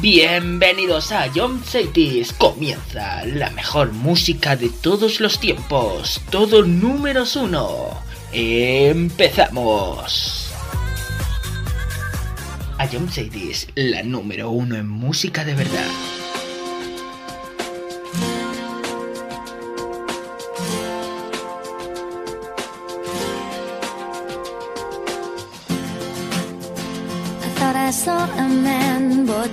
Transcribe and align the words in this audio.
Bienvenidos 0.00 1.12
a 1.12 1.30
John 1.34 1.62
Cities. 1.64 2.32
Comienza 2.32 3.24
la 3.26 3.50
mejor 3.50 3.92
música 3.92 4.54
de 4.54 4.68
todos 4.68 5.20
los 5.20 5.40
tiempos. 5.40 6.20
Todo 6.30 6.62
números 6.62 7.36
uno. 7.36 7.90
Empezamos. 8.32 10.52
A 12.78 12.86
John 12.86 13.10
Cities, 13.10 13.68
la 13.74 14.02
número 14.02 14.50
uno 14.50 14.76
en 14.76 14.88
música 14.88 15.44
de 15.44 15.54
verdad. 15.54 16.17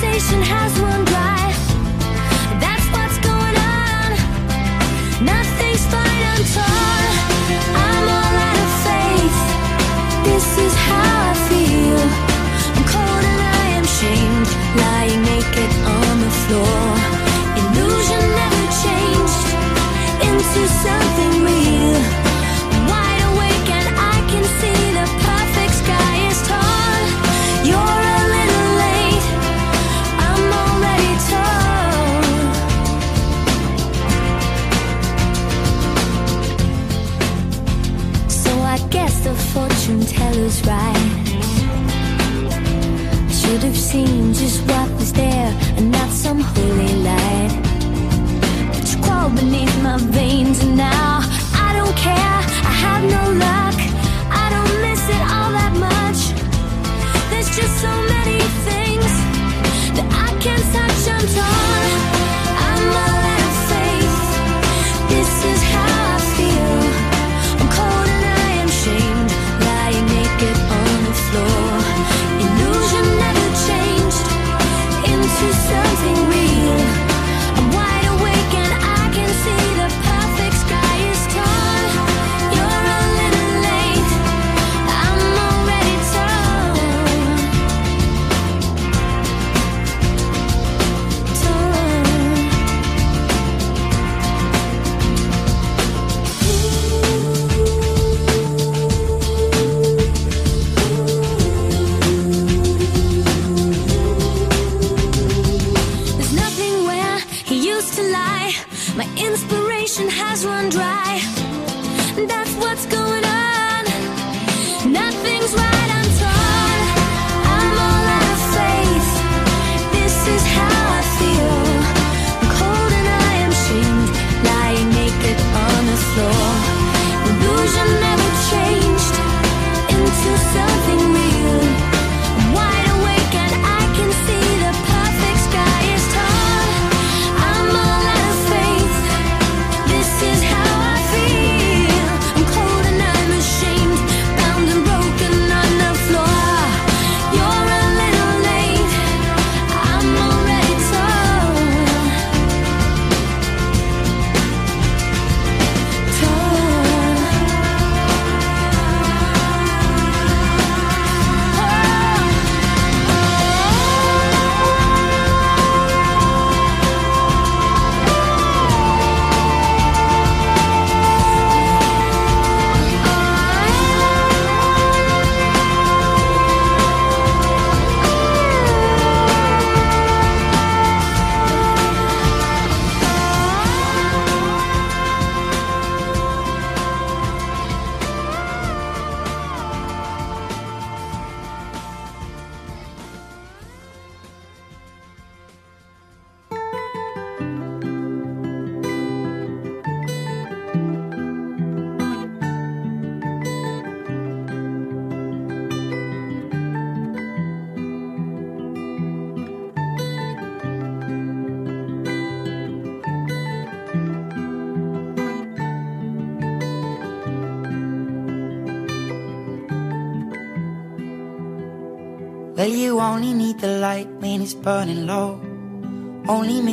has 0.00 0.78
run 0.78 1.04
dry. 1.04 1.52
That's 2.60 2.86
what's 2.94 3.18
going 3.18 3.56
on. 3.56 4.10
Nothing's 5.24 5.84
fine. 5.86 6.06
I'm 7.74 8.04
all 8.06 8.34
out 8.46 8.58
of 8.66 8.72
faith. 8.86 9.38
This 10.24 10.46
is 10.58 10.74
how 10.74 11.30
I 11.30 11.34
feel. 11.50 12.00
I'm 12.76 12.84
cold 12.94 13.24
and 13.26 13.42
I 13.42 13.64
am 13.78 13.86
shamed, 13.98 14.48
lying 14.78 15.22
naked 15.22 15.72
on 15.98 16.20
the 16.20 16.32
floor. 16.46 16.78
Illusion 17.58 18.22
never 18.38 18.64
changed 18.84 19.46
into 20.22 20.62
something 20.84 21.44
real. 21.44 22.27
Teller's 40.38 40.64
right. 40.66 41.24
Should 43.30 43.62
have 43.62 43.76
seen 43.76 44.32
just 44.32 44.60
what 44.68 44.90
was 44.92 45.12
there 45.12 45.52
and 45.76 45.90
not 45.90 46.10
some 46.10 46.40
holy 46.40 46.94
light. 47.02 47.62
But 48.72 48.92
you 48.92 49.02
crawl 49.02 49.30
beneath 49.30 49.82
my 49.82 49.98
veins 49.98 50.62
and 50.62 50.76
now 50.76 51.17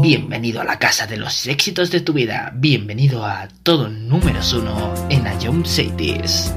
Bienvenido 0.00 0.60
a 0.60 0.64
la 0.64 0.78
casa 0.78 1.06
de 1.06 1.16
los 1.16 1.46
éxitos 1.46 1.90
de 1.92 2.00
tu 2.00 2.12
vida. 2.12 2.52
Bienvenido 2.54 3.24
a 3.24 3.48
todo 3.62 3.88
número 3.88 4.40
uno 4.52 4.92
en 5.08 5.24
Jump 5.40 5.66
Cities. 5.66 6.52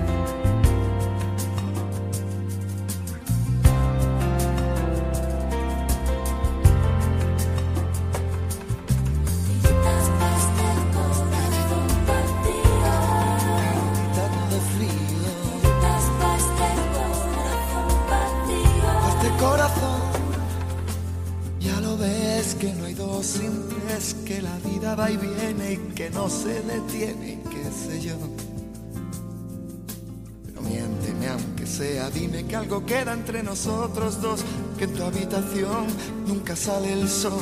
Entre 33.29 33.43
nosotros 33.43 34.19
dos, 34.24 34.43
que 34.75 34.86
en 34.86 34.93
tu 34.95 35.03
habitación 35.03 35.86
nunca 36.25 36.55
sale 36.55 36.91
el 36.93 37.07
sol, 37.07 37.39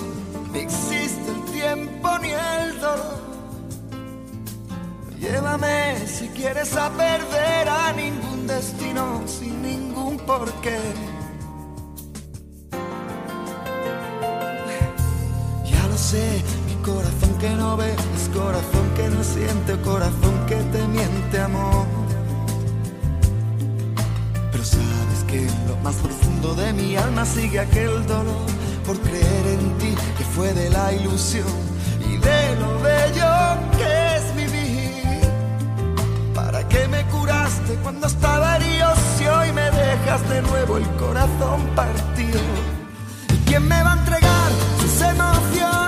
ni 0.51 0.59
existe 0.59 1.31
el 1.31 1.45
tiempo 1.53 2.09
ni 2.21 2.31
el 2.31 2.77
dolor. 2.81 3.21
Llévame 5.17 6.05
si 6.05 6.27
quieres 6.27 6.75
a 6.75 6.89
perder 6.89 7.69
a 7.69 7.93
ningún 7.93 8.47
destino 8.47 9.21
sin 9.27 9.61
ningún 9.61 10.17
porqué. 10.17 10.77
Ya 15.71 15.87
lo 15.87 15.97
sé, 15.97 16.43
mi 16.65 16.75
corazón 16.83 17.37
que 17.39 17.49
no 17.51 17.77
ve 17.77 17.95
corazón 18.33 18.89
que 18.93 19.07
no 19.07 19.23
siente, 19.23 19.79
corazón 19.83 20.45
que 20.47 20.55
te 20.55 20.85
miente, 20.89 21.39
amor. 21.39 22.06
Que 25.27 25.39
en 25.39 25.67
lo 25.67 25.75
más 25.77 25.95
profundo 25.95 26.55
de 26.55 26.73
mi 26.73 26.95
alma 26.95 27.25
sigue 27.25 27.59
aquel 27.59 28.05
dolor 28.07 28.47
por 28.85 28.97
creer 28.99 29.47
en 29.47 29.77
ti, 29.77 29.93
que 30.17 30.23
fue 30.23 30.53
de 30.53 30.69
la 30.69 30.93
ilusión 30.93 31.47
y 31.99 32.17
de 32.17 32.55
lo 32.55 32.79
bello 32.79 33.33
que 33.77 34.15
es 34.15 34.35
vivir. 34.35 35.21
¿Para 36.33 36.67
qué 36.69 36.87
me 36.87 37.03
curaste 37.05 37.75
cuando 37.83 38.07
estaba 38.07 38.55
herido 38.55 38.93
si 39.17 39.27
hoy 39.27 39.51
me 39.51 39.69
dejas 39.71 40.29
de 40.29 40.41
nuevo 40.41 40.77
el 40.77 40.87
corazón 40.95 41.61
partido? 41.75 42.39
¿Y 43.33 43.37
quién 43.49 43.67
me 43.67 43.83
va 43.83 43.93
a 43.93 43.97
entregar 43.99 44.51
sus 44.79 45.01
emociones? 45.01 45.86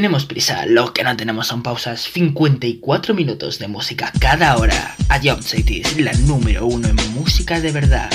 tenemos 0.00 0.24
prisa, 0.24 0.64
lo 0.64 0.94
que 0.94 1.04
no 1.04 1.14
tenemos 1.14 1.48
son 1.48 1.62
pausas. 1.62 2.00
54 2.00 3.12
minutos 3.12 3.58
de 3.58 3.68
música 3.68 4.10
cada 4.18 4.56
hora. 4.56 4.96
A 5.10 5.20
Jump 5.20 5.42
City 5.42 5.82
la 5.98 6.14
número 6.24 6.64
uno 6.66 6.88
en 6.88 6.96
música 7.12 7.60
de 7.60 7.70
verdad. 7.70 8.10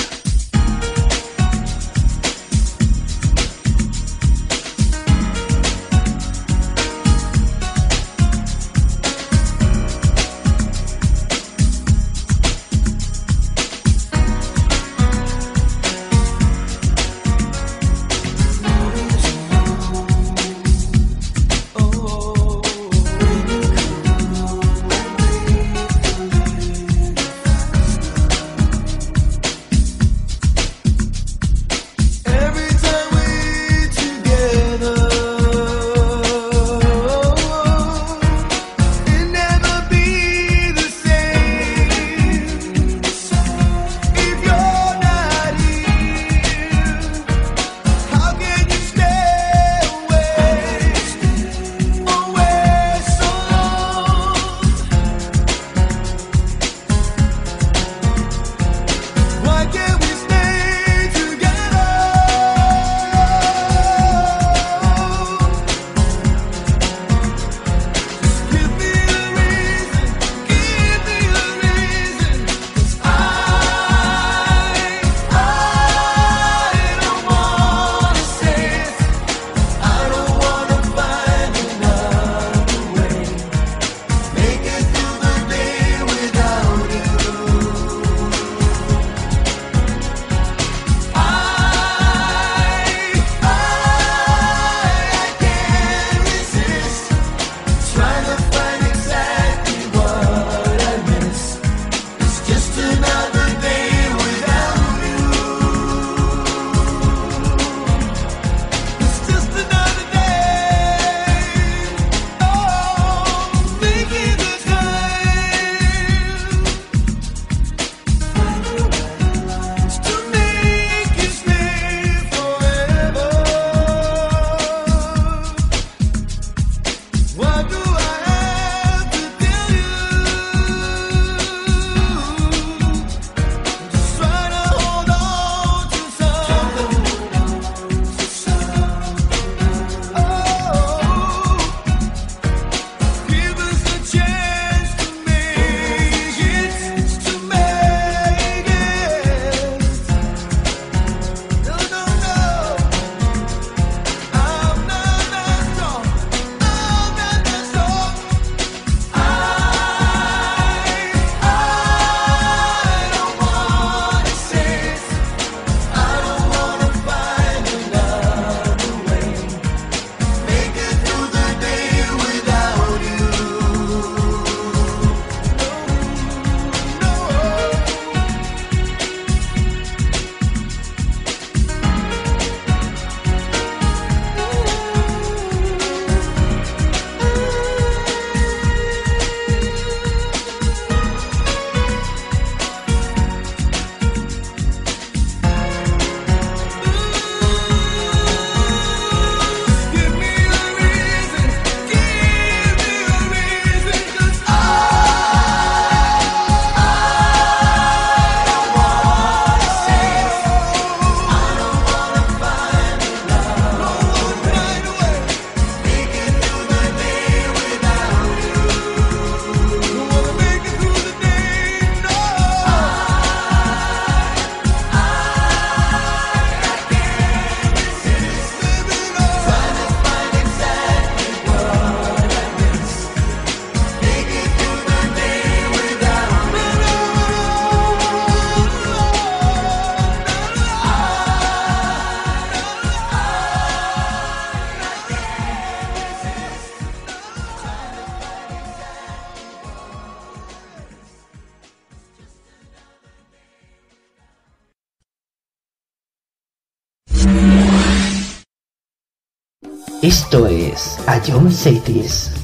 Esto 260.26 260.44
es 260.48 260.98
A 261.06 261.20
John 261.24 261.52
Cities. 261.52 262.35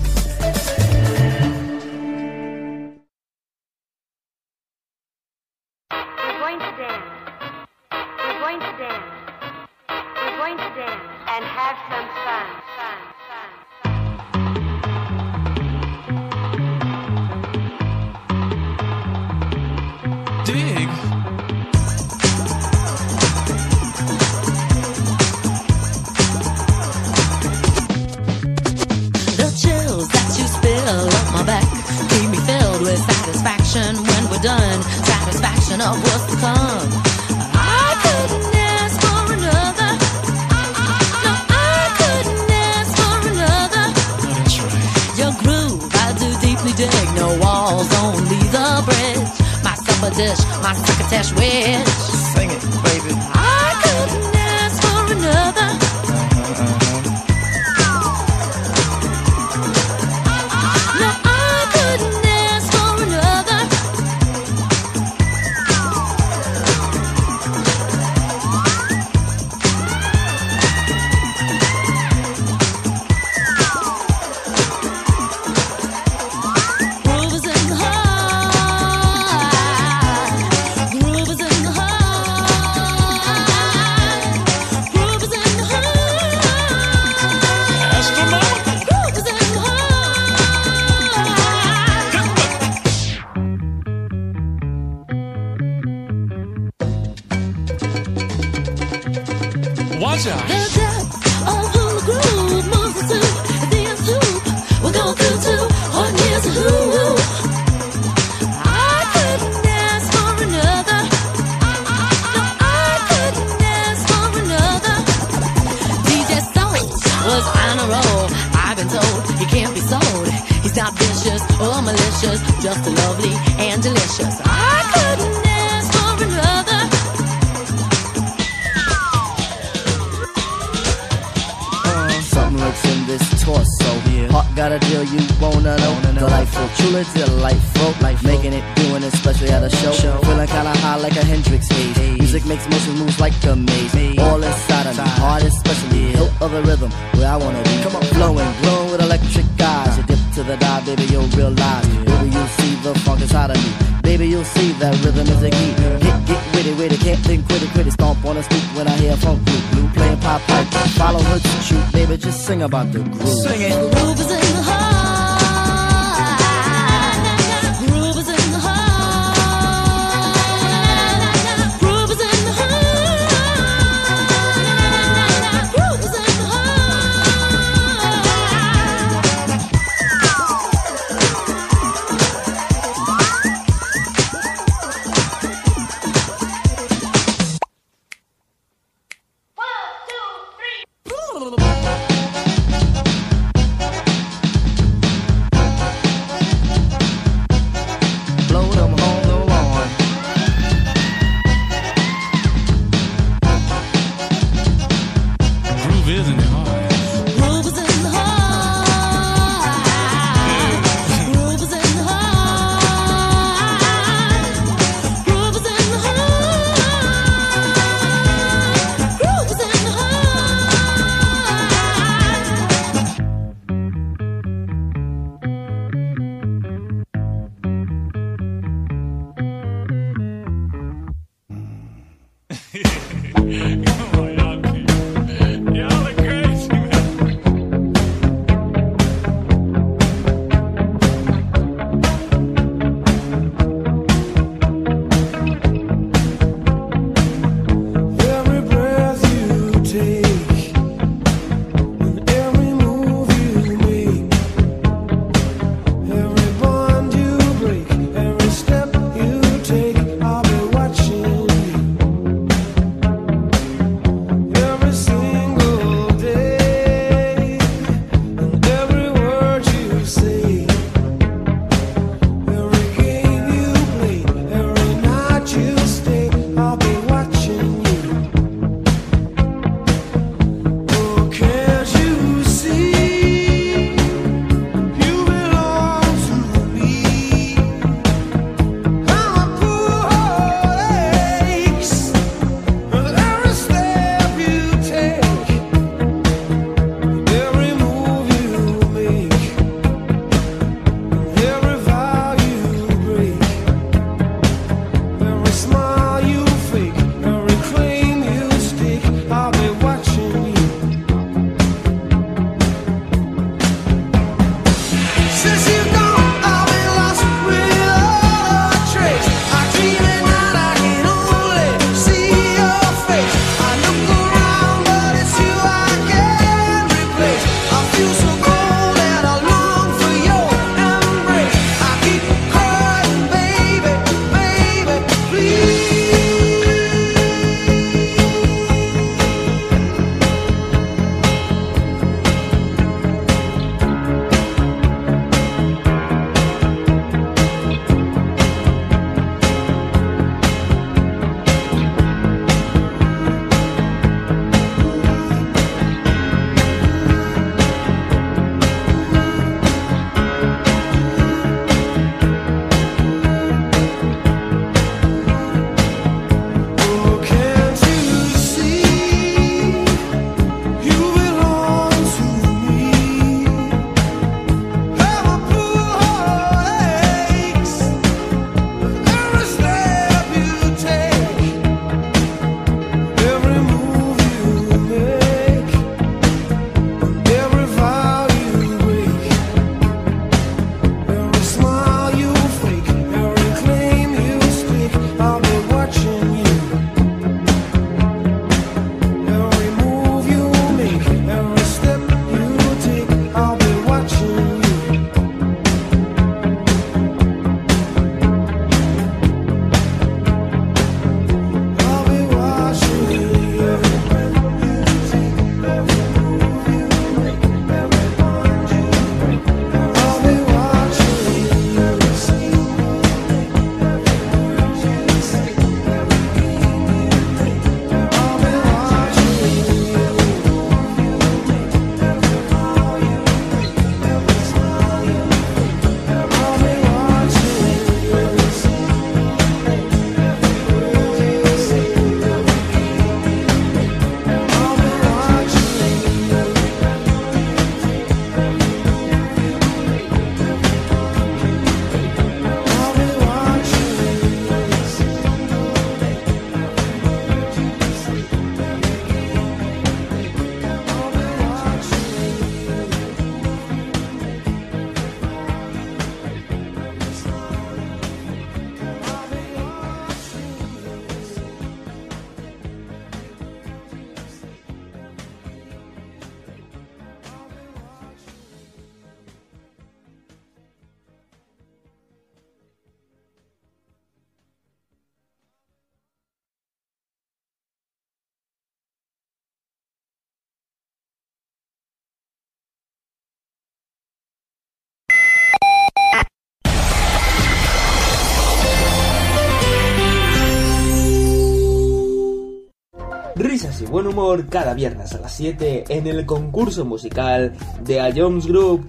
Buen 503.92 504.06
humor 504.06 504.48
cada 504.48 504.72
viernes 504.72 505.14
a 505.14 505.20
las 505.20 505.36
7 505.36 505.84
en 505.90 506.06
el 506.06 506.24
concurso 506.24 506.86
musical 506.86 507.52
de 507.84 508.00
A 508.00 508.10
Jones 508.10 508.46
Group. 508.46 508.88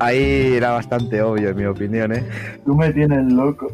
Ahí 0.00 0.54
era 0.56 0.72
bastante 0.72 1.22
obvio, 1.22 1.50
en 1.50 1.56
mi 1.56 1.64
opinión, 1.64 2.12
¿eh? 2.12 2.28
Tú 2.64 2.74
me 2.74 2.92
tienes 2.92 3.32
loco. 3.32 3.68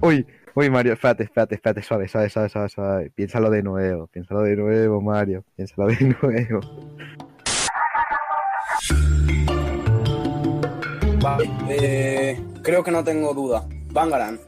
Uy, 0.00 0.26
uy, 0.54 0.70
Mario, 0.70 0.94
espérate, 0.94 1.24
espérate, 1.24 1.56
espérate, 1.56 1.82
suave, 1.82 2.08
suave, 2.08 2.30
suave, 2.30 2.48
suave, 2.48 2.68
suave. 2.70 3.10
Piénsalo 3.14 3.50
de 3.50 3.62
nuevo, 3.62 4.06
piénsalo 4.06 4.44
de 4.44 4.56
nuevo, 4.56 5.02
Mario, 5.02 5.44
piénsalo 5.54 5.88
de 5.88 6.16
nuevo. 6.22 6.60
Vale, 11.20 11.50
eh, 11.68 12.42
creo 12.62 12.82
que 12.82 12.90
no 12.90 13.04
tengo 13.04 13.34
duda. 13.34 13.66
Bangaran. 13.92 14.40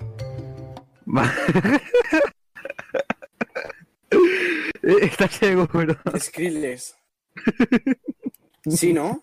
¿Estás 4.83 5.33
seguro? 5.33 5.97
Skrillex. 6.19 6.95
¿Sí, 8.69 8.93
no? 8.93 9.23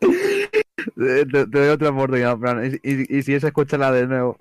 Te, 0.00 1.26
te 1.26 1.46
doy 1.46 1.68
otra 1.68 1.90
oportunidad, 1.90 2.38
Fran. 2.38 2.80
Y, 2.82 2.88
y, 2.88 3.18
y 3.18 3.22
si 3.22 3.34
es, 3.34 3.44
escúchala 3.44 3.92
de 3.92 4.06
nuevo. 4.06 4.36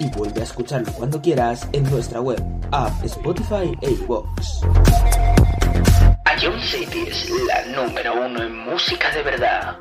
y 0.00 0.08
vuelve 0.10 0.40
a 0.40 0.44
escucharlo 0.44 0.92
cuando 0.92 1.20
quieras 1.20 1.68
en 1.72 1.84
nuestra 1.90 2.20
web, 2.20 2.40
app, 2.72 3.04
Spotify 3.04 3.76
e 3.80 3.90
iVoox. 3.90 4.62
Ion 6.42 6.60
City 6.60 7.04
es 7.08 7.30
la 7.46 7.64
número 7.82 8.26
uno 8.26 8.42
en 8.42 8.56
música 8.56 9.10
de 9.14 9.22
verdad. 9.22 9.78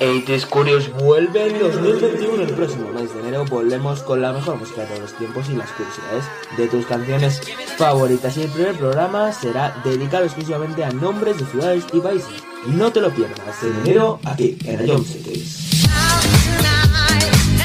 80 0.00 0.46
Curious 0.48 0.90
vuelve 0.94 1.48
en 1.48 1.58
2021. 1.58 2.42
El 2.42 2.54
próximo 2.54 2.90
mes 2.90 3.12
de 3.12 3.20
enero 3.20 3.44
volvemos 3.44 4.02
con 4.02 4.22
la 4.22 4.32
mejor 4.32 4.56
música 4.56 4.80
de 4.80 4.86
todos 4.86 5.00
los 5.00 5.12
tiempos 5.14 5.50
y 5.50 5.56
las 5.56 5.68
curiosidades 5.72 6.24
de 6.56 6.68
tus 6.68 6.86
canciones 6.86 7.42
favoritas. 7.76 8.34
Y 8.38 8.42
el 8.42 8.50
primer 8.50 8.76
programa 8.76 9.30
será 9.30 9.78
dedicado 9.84 10.24
exclusivamente 10.24 10.84
a 10.84 10.90
nombres 10.90 11.38
de 11.38 11.44
ciudades 11.44 11.84
y 11.92 12.00
países. 12.00 12.42
No 12.66 12.90
te 12.90 13.02
lo 13.02 13.10
pierdas 13.10 13.62
en 13.62 13.76
enero 13.80 14.18
aquí 14.24 14.56
en 14.64 14.86
Ion 14.86 15.04
Cities. 15.04 15.84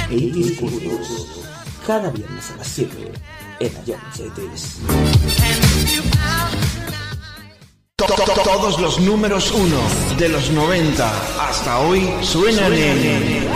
80 0.10 0.60
Curious. 0.60 1.46
Cada 1.88 2.10
viernes 2.10 2.52
a 2.52 2.58
las 2.58 2.68
7 2.68 3.12
en 3.62 3.72
Ion 3.86 4.00
Cities. 4.14 4.80
Todos 7.98 8.78
los 8.82 9.00
números 9.00 9.52
uno 9.52 9.80
de 10.18 10.28
los 10.28 10.50
90 10.52 11.48
hasta 11.48 11.80
hoy 11.80 12.06
suenan 12.22 12.74
en 12.74 13.48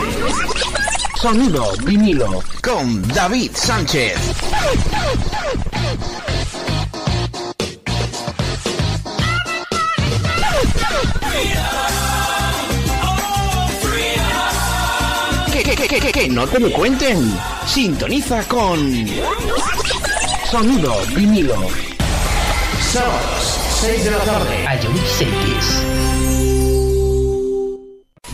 Sonido 1.20 1.70
vinilo 1.84 2.42
con 2.62 3.06
David 3.08 3.50
Sánchez. 3.52 4.18
Que, 15.52 15.62
que, 15.62 15.76
que, 15.76 16.00
que, 16.00 16.12
que 16.12 16.28
no 16.30 16.46
te 16.46 16.60
lo 16.60 16.72
cuenten. 16.72 17.38
Sintoniza 17.66 18.42
con 18.48 19.06
Sonido 20.50 20.96
vinilo. 21.14 21.56
Sábados 22.90 23.59
6 23.80 24.04
de 24.04 24.10
la 24.10 24.18
tarde. 24.18 24.64
Ion 24.64 24.96
Cities. 25.06 25.84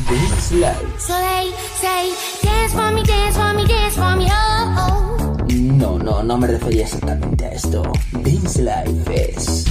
This 0.09 0.53
Life. 0.53 0.99
So 0.99 1.13
they 1.13 1.53
say, 1.81 2.13
dance 2.43 2.73
for 2.73 2.91
me, 2.91 3.05
dance 3.05 3.37
for 3.37 3.55
me, 3.55 3.65
dance 3.65 3.95
for 3.95 4.17
me, 4.17 4.27
oh, 4.29 4.75
oh. 4.77 5.37
No, 5.49 5.99
no, 5.99 6.25
no 6.25 6.37
me 6.37 6.49
refería 6.49 6.83
exactamente 6.83 7.45
a 7.45 7.53
esto. 7.53 7.83
Dance 8.11 8.61
Life 8.61 9.31
es 9.31 9.65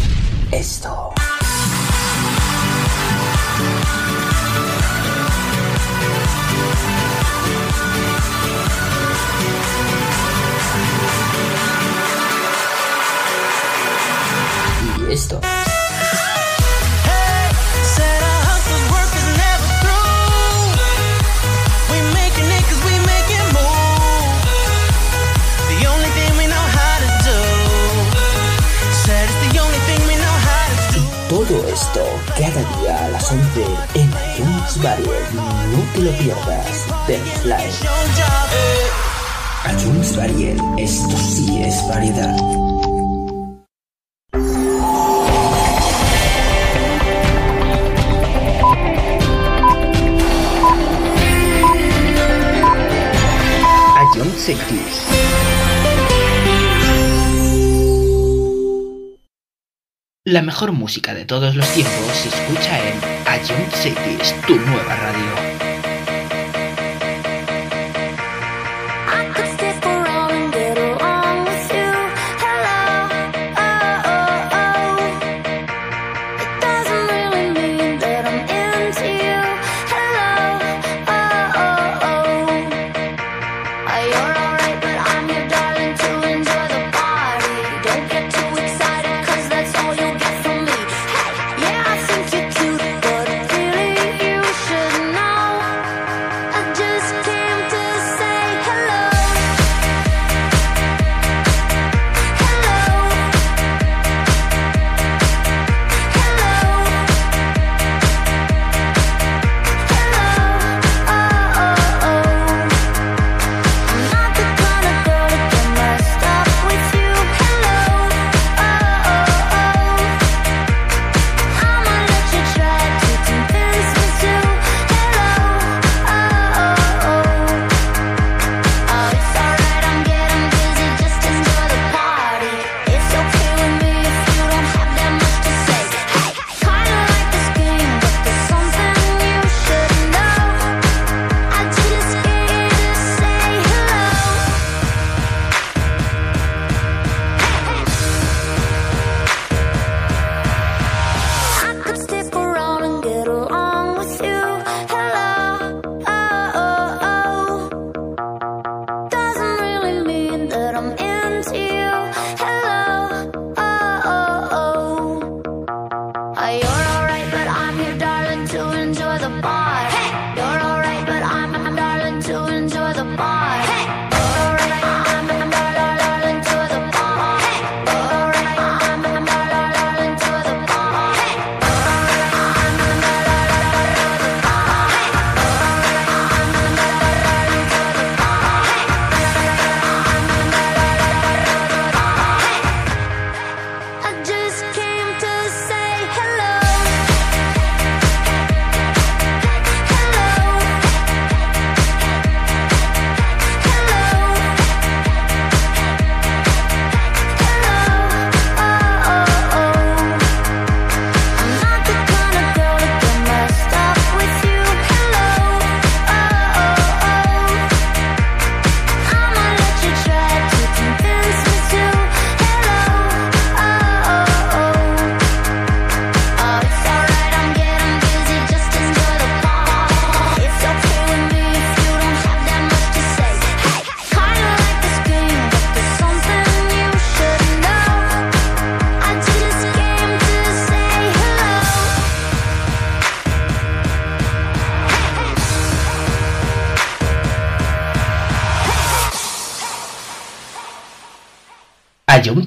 esto. 0.53 1.13
Y 15.09 15.13
esto. 15.13 15.41
Todo 31.47 31.67
esto 31.67 32.01
cada 32.29 32.81
día 32.81 33.05
a 33.05 33.09
las 33.09 33.31
11 33.31 33.65
en 33.93 34.09
iTunes 34.09 34.81
Variety. 34.81 35.35
No 35.35 35.83
te 35.93 35.99
lo 36.01 36.11
pierdas. 36.17 36.87
Dance 37.07 37.43
Live. 37.43 37.71
iTunes 39.71 40.17
Variety. 40.17 40.61
Esto 40.79 41.15
sí 41.15 41.61
es 41.61 41.87
variedad. 41.87 42.35
Ion 54.15 54.31
Cities. 54.31 55.54
La 60.27 60.41
mejor 60.41 60.71
música 60.71 61.13
de 61.13 61.23
todos 61.23 61.55
los 61.55 61.71
tiempos 61.75 62.07
se 62.15 62.29
escucha 62.29 62.79
en 62.79 62.95
Ion 63.47 63.71
Cities, 63.71 64.33
tu 64.47 64.55
nueva 64.55 64.95
radio. 64.95 65.54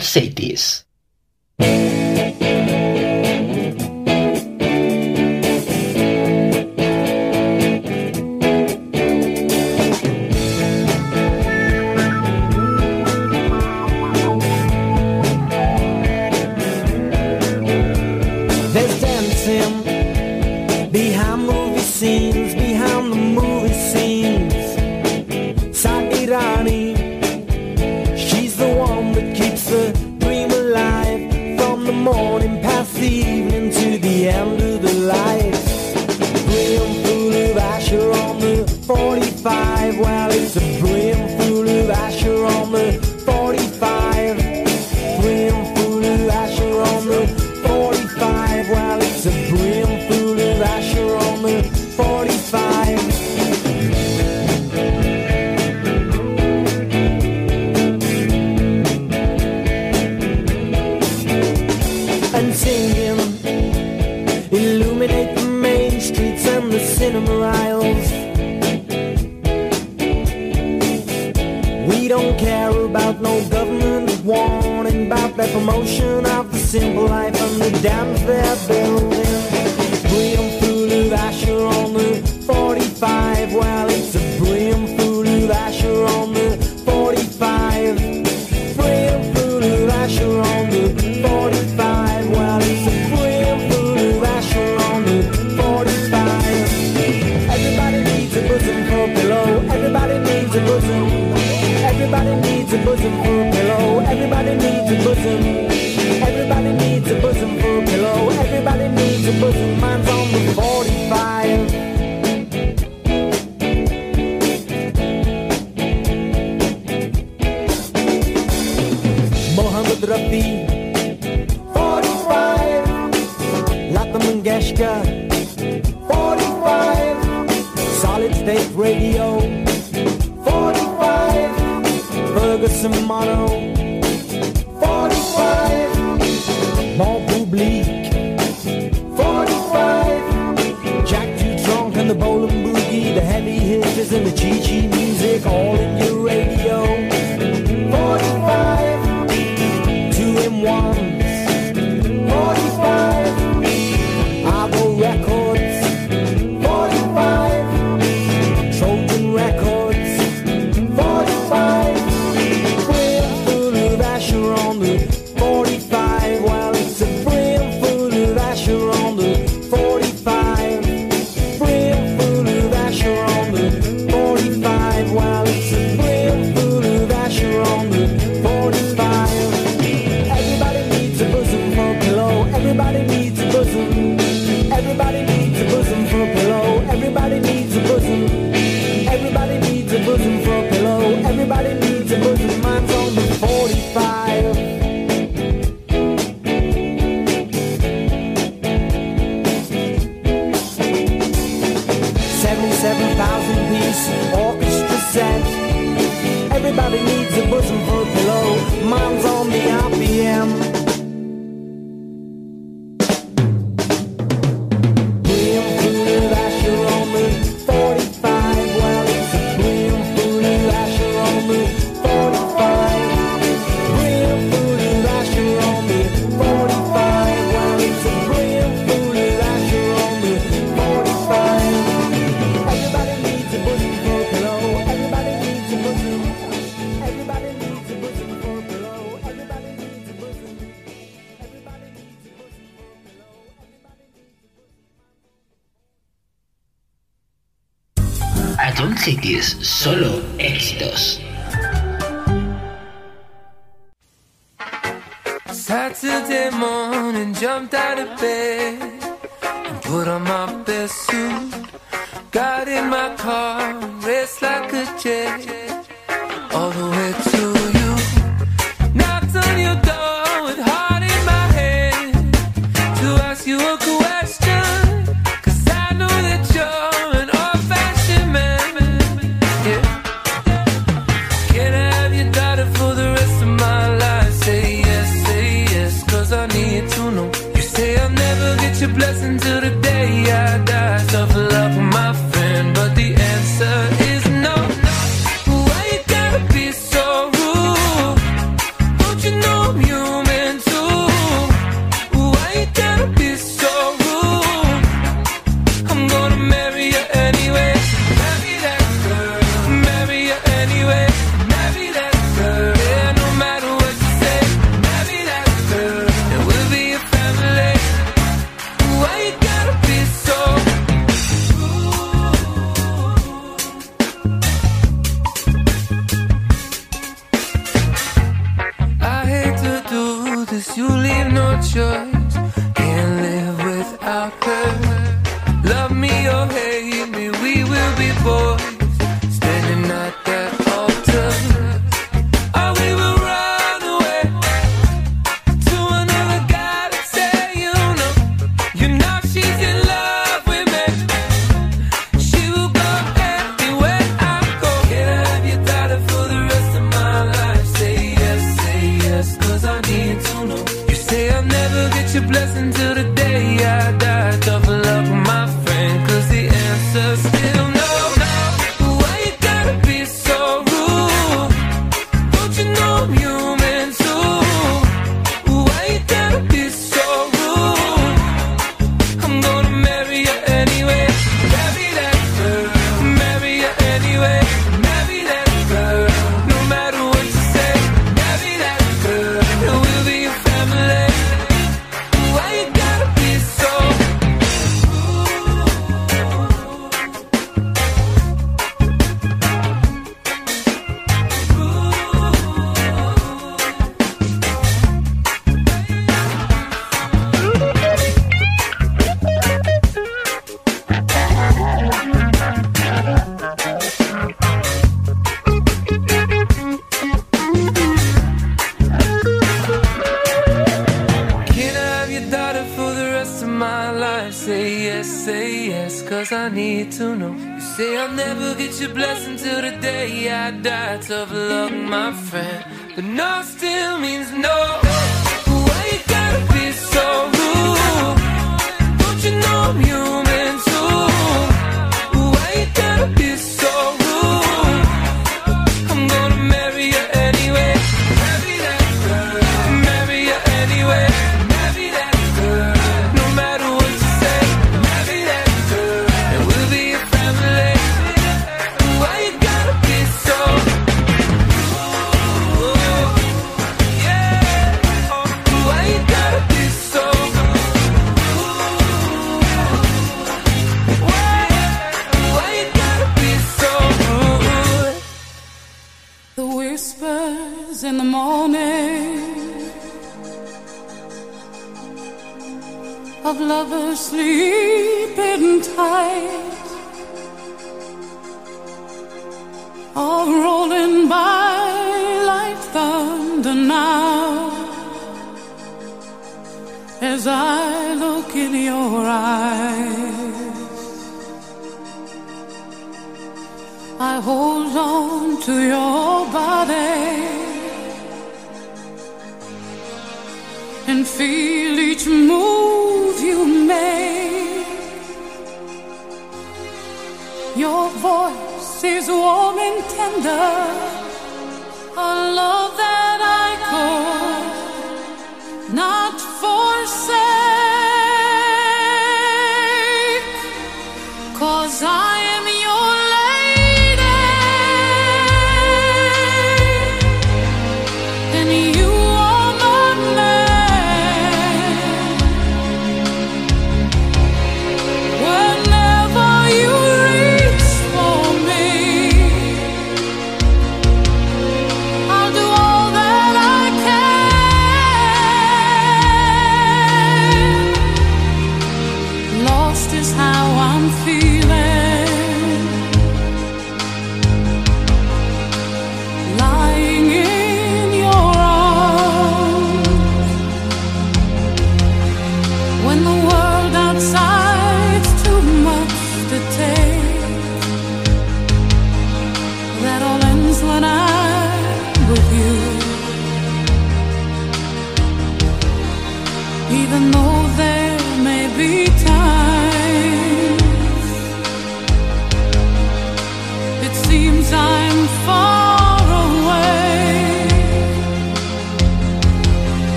C'est 0.00 0.27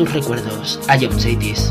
tus 0.00 0.14
recuerdos, 0.14 0.80
a 0.88 0.96
John 0.96 1.20
Sadis. 1.20 1.70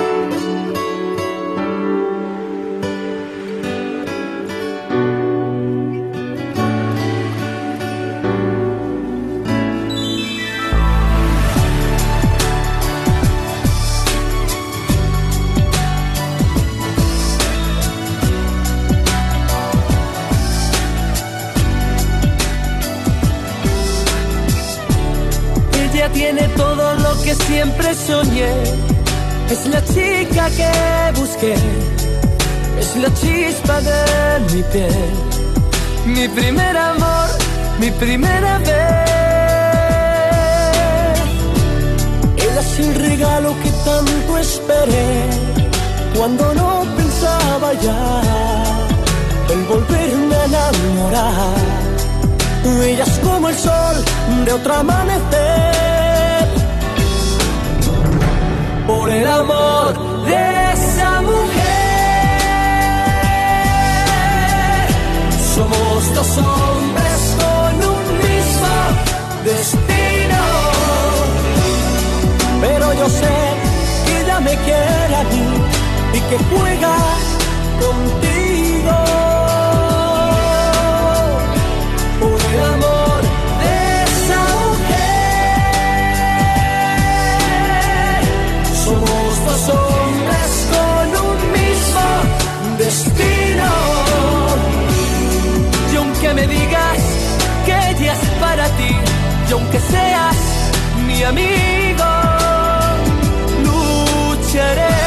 Es 29.51 29.67
la 29.67 29.83
chica 29.83 30.49
que 30.57 31.19
busqué. 31.19 31.55
Es 32.79 32.95
la 32.95 33.13
chispa 33.13 33.81
de 33.81 34.39
mi 34.53 34.63
piel. 34.63 35.09
Mi 36.05 36.27
primer 36.29 36.77
amor, 36.77 37.27
mi 37.77 37.91
primera 37.91 38.59
vez. 38.59 38.69
Ella 42.37 42.61
es 42.61 42.79
el 42.79 42.95
regalo 42.95 43.53
que 43.61 43.71
tanto 43.83 44.37
esperé. 44.37 45.29
Cuando 46.15 46.53
no 46.53 46.85
pensaba 46.95 47.73
ya 47.73 48.21
en 49.49 49.67
volverme 49.67 50.35
a 50.35 50.45
enamorar. 50.45 51.55
Ella 52.85 53.03
es 53.03 53.19
como 53.19 53.49
el 53.49 53.55
sol 53.57 53.95
de 54.45 54.53
otro 54.53 54.73
amanecer. 54.75 55.60
Por 58.91 59.09
el 59.09 59.25
amor 59.25 59.93
de 60.25 60.73
esa 60.73 61.21
mujer, 61.21 61.41
somos 65.55 66.13
dos 66.13 66.37
hombres 66.37 67.19
con 67.41 67.73
un 67.93 68.05
mismo 68.27 68.73
destino. 69.45 70.41
Pero 72.59 72.93
yo 72.93 73.07
sé 73.09 73.37
que 74.05 74.21
ella 74.23 74.39
me 74.41 74.55
quiere 74.57 75.15
a 75.15 75.23
mí 75.31 75.45
y 76.13 76.19
que 76.29 76.37
juega 76.49 76.95
contigo. 77.79 78.30
Y 99.51 99.53
aunque 99.53 99.79
seas 99.81 100.37
mi 101.05 101.23
amigo, 101.23 102.05
lucharé. 103.65 104.97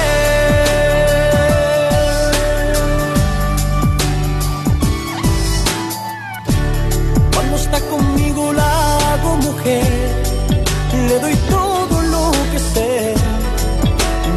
Cuando 7.35 7.57
está 7.57 7.81
conmigo 7.89 8.53
la 8.53 9.13
hago 9.15 9.37
mujer, 9.37 9.93
le 11.09 11.19
doy 11.21 11.37
todo 11.49 12.03
lo 12.03 12.33
que 12.53 12.59
sé, 12.59 13.15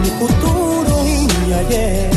mi 0.03 0.10
futuro 0.22 1.05
y 1.05 1.28
mi 1.39 1.53
ayer. 1.53 2.10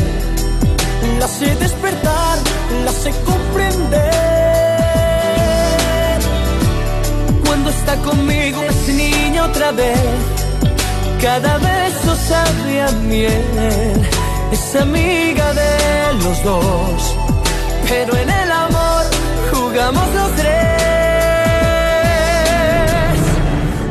La 1.19 1.27
sé 1.27 1.57
despertar, 1.57 2.39
la 2.85 2.93
sé 2.93 3.11
comprender. 3.25 4.20
Conmigo 7.99 8.63
es 8.63 8.89
niña 8.89 9.45
otra 9.47 9.73
vez, 9.73 9.99
cada 11.21 11.59
beso 11.59 12.17
sabe 12.29 12.83
a 12.83 12.91
miel. 12.93 14.09
Es 14.53 14.75
amiga 14.77 15.53
de 15.55 16.15
los 16.25 16.43
dos, 16.43 17.17
pero 17.89 18.17
en 18.17 18.31
el 18.31 18.53
amor 18.53 19.05
jugamos 19.53 20.15
los 20.15 20.31
tres. 20.37 20.51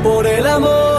Por 0.04 0.28
el 0.28 0.47
amor 0.47 0.99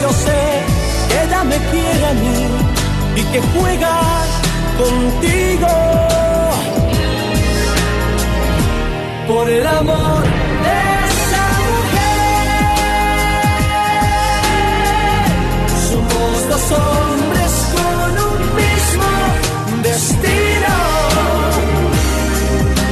yo 0.00 0.10
sé 0.12 0.62
que 1.08 1.22
ella 1.24 1.44
me 1.44 1.56
quiere 1.70 2.06
a 2.06 2.14
mí 2.14 2.46
y 3.16 3.22
que 3.32 3.40
juega 3.40 4.00
contigo. 4.78 5.68
Por 9.26 9.50
el 9.50 9.66
amor 9.66 10.22
de 10.64 10.76
esa 11.10 11.46
mujer, 11.68 12.48
somos 15.90 16.34
dos 16.48 16.66
hombres 16.78 17.52
con 17.76 18.10
un 18.28 18.38
mismo 18.62 19.10
destino. 19.82 20.74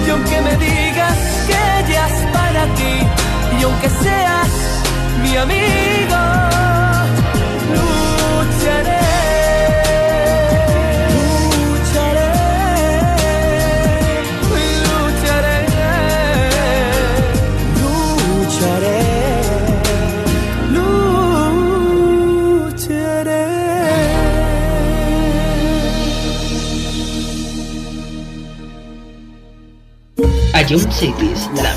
Y 0.07 0.09
aunque 0.11 0.37
me 0.43 0.55
digas 0.57 1.17
que 1.47 1.57
ella 1.81 2.03
es 2.09 2.19
para 2.37 2.63
ti, 2.75 2.95
y 3.59 3.63
aunque 3.63 3.89
seas 3.89 4.51
mi 5.23 5.37
amigo, 5.37 6.46
lucharé. 30.77 30.83
A 30.83 30.83
John 30.83 30.93
Cities, 30.93 31.51
la 31.62 31.76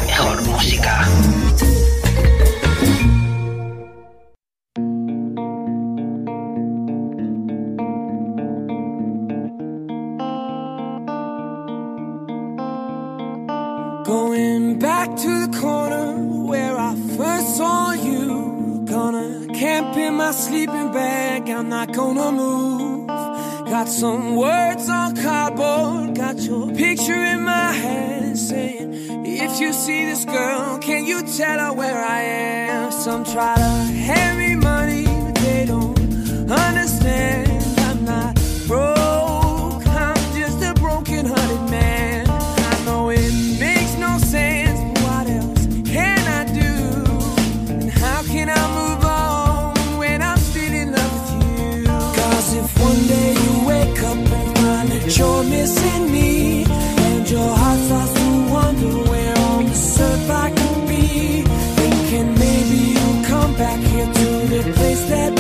back 63.70 63.80
here 63.92 64.06
to 64.06 64.48
the 64.48 64.74
place 64.74 65.04
that 65.10 65.39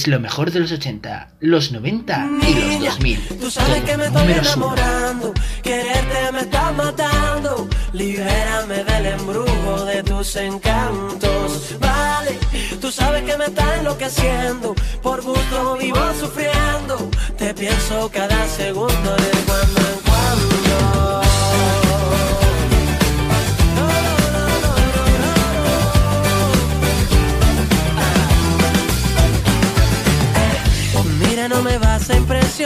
es 0.00 0.06
lo 0.06 0.18
mejor 0.18 0.50
de 0.50 0.60
los 0.60 0.72
80, 0.72 1.28
los 1.40 1.72
90 1.72 2.28
y 2.48 2.54
los 2.54 2.84
2000. 2.84 3.20
Tú 3.38 3.50
sabes 3.50 3.82
que 3.82 3.98
me 3.98 4.06
estoy 4.06 4.32
enamorando, 4.32 5.34
quererte 5.62 6.32
me 6.32 6.40
está 6.40 6.72
matando. 6.72 7.68
Libérame 7.92 8.82
del 8.84 9.06
embrujo 9.06 9.84
de 9.84 10.02
tus 10.02 10.36
encantos. 10.36 11.76
Vale, 11.78 12.38
tú 12.80 12.90
sabes 12.90 13.24
que 13.24 13.36
me 13.36 13.44
está 13.44 13.76
enloqueciendo. 13.76 14.74
Por 15.02 15.20
gusto 15.20 15.76
vivo 15.78 16.00
sufriendo. 16.18 17.10
Te 17.36 17.52
pienso 17.52 18.10
cada 18.10 18.46
segundo 18.48 19.16
de 19.16 19.30
cuando 19.44 19.80
en 19.80 19.96
cuando. 20.04 20.09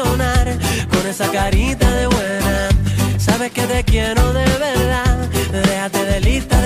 Con 0.02 1.06
esa 1.08 1.30
carita 1.30 1.88
de 1.88 2.08
buena. 2.08 2.68
Sabes 3.16 3.52
que 3.52 3.62
te 3.62 3.84
quiero 3.84 4.32
de 4.32 4.44
verdad. 4.58 5.28
Déjate 5.52 6.04
de 6.04 6.20
lista 6.20 6.63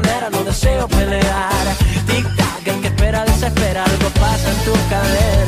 no 0.00 0.42
deseo 0.44 0.88
pelear. 0.88 1.76
Tic 2.06 2.24
tac, 2.36 2.66
el 2.66 2.80
que 2.80 2.88
espera 2.88 3.24
desespera. 3.24 3.84
Algo 3.84 4.08
pasa 4.20 4.50
en 4.50 4.64
tus 4.64 4.78
caderas. 4.88 5.41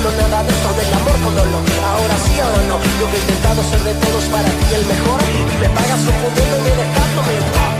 Entiendo 0.00 0.28
nada 0.28 0.42
de 0.42 0.50
esto 0.50 0.72
del 0.72 0.94
amor 0.94 1.12
con 1.24 1.34
dolor 1.34 1.62
Ahora 1.84 2.16
sí, 2.24 2.40
ahora 2.40 2.62
no, 2.68 2.78
yo 3.00 3.10
que 3.10 3.16
he 3.16 3.20
intentado 3.20 3.62
ser 3.64 3.80
de 3.80 3.94
todos 3.94 4.24
para 4.24 4.48
ti 4.48 4.74
el 4.74 4.86
mejor. 4.86 5.20
Y 5.28 5.60
me 5.60 5.68
pagas 5.68 6.00
confundiéndome 6.00 6.68
y 6.68 6.76
dejándome 6.80 7.30
What 7.40 7.44
the 7.44 7.56
fuck? 7.60 7.79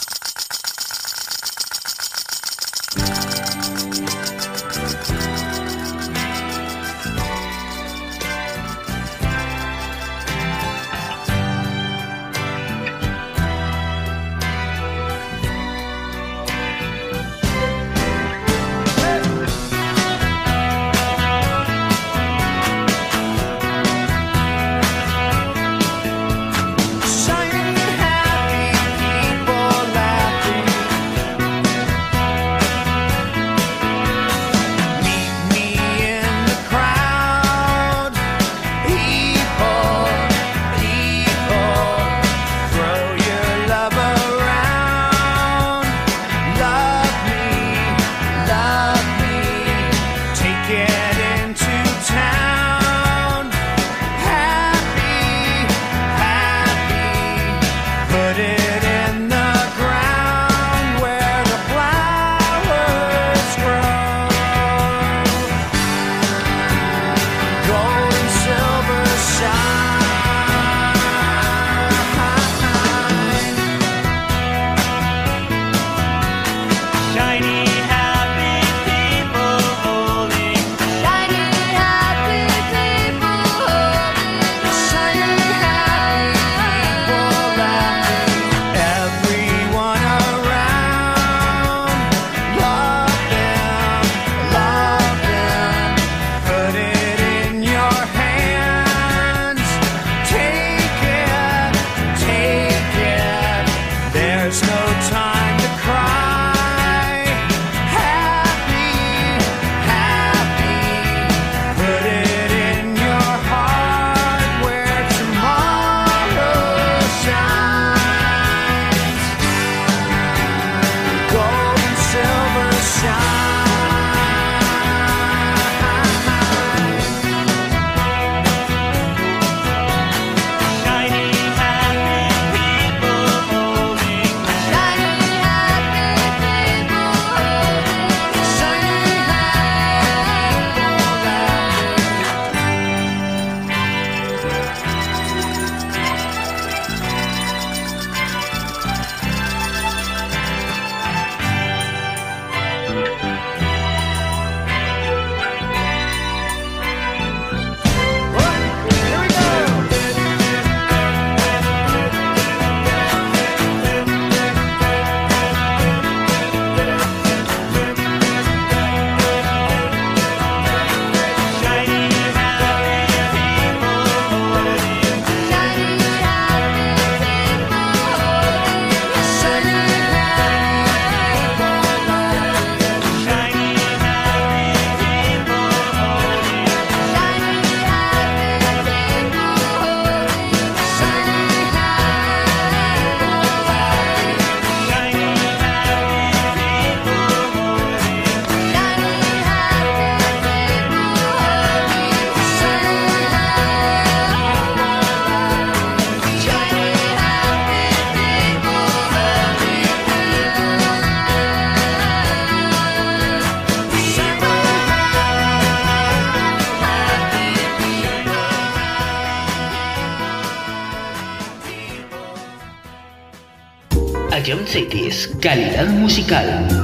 Calidad 225.41 225.87
musical. 225.89 226.80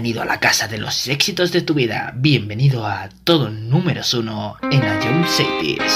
Bienvenido 0.00 0.22
a 0.22 0.24
la 0.24 0.40
casa 0.40 0.66
de 0.66 0.78
los 0.78 1.08
éxitos 1.08 1.52
de 1.52 1.60
tu 1.60 1.74
vida. 1.74 2.14
Bienvenido 2.16 2.86
a 2.86 3.10
todo 3.22 3.50
números 3.50 4.14
uno 4.14 4.56
en 4.62 4.82
A 4.82 4.98
Young 4.98 5.26
Cities. 5.26 5.92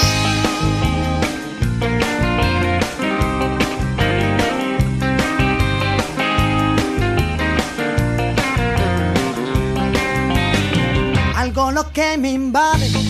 lo 11.73 11.91
que 11.91 12.15
me 12.17 12.31
invade. 12.31 13.04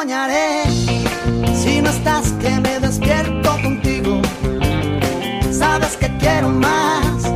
Si 0.00 1.82
no 1.82 1.90
estás 1.90 2.32
que 2.40 2.48
me 2.48 2.80
despierto 2.80 3.50
contigo. 3.62 4.22
Sabes 5.52 5.94
que 5.98 6.08
quiero 6.16 6.48
más. 6.48 7.30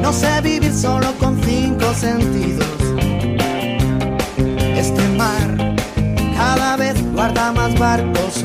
No 0.00 0.12
sé 0.12 0.40
vivir 0.40 0.74
solo 0.74 1.12
con 1.20 1.40
cinco 1.44 1.94
sentidos. 1.94 2.66
Este 4.76 5.02
mar 5.16 5.76
cada 6.36 6.76
vez 6.76 6.96
guarda 7.12 7.52
más 7.52 7.72
barcos 7.78 8.44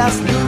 a 0.00 0.39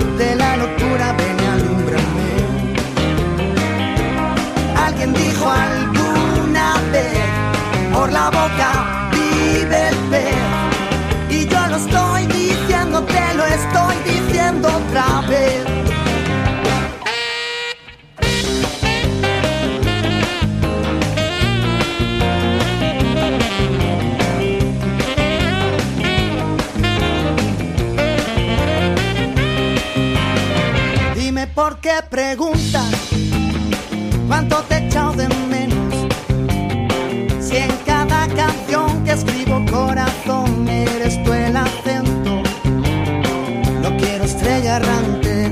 por 31.63 31.79
qué 31.79 32.01
preguntas 32.11 32.93
cuánto 34.27 34.57
te 34.65 34.75
he 34.75 34.87
echado 34.89 35.13
de 35.13 35.29
menos. 35.49 35.95
Si 37.39 37.57
en 37.57 37.71
cada 37.87 38.27
canción 38.27 39.05
que 39.05 39.13
escribo 39.13 39.65
corazón 39.71 40.67
eres 40.69 41.23
tú 41.23 41.33
el 41.33 41.57
acento. 41.57 42.43
No 43.81 43.97
quiero 43.97 44.25
estrella 44.25 44.79
errante, 44.79 45.51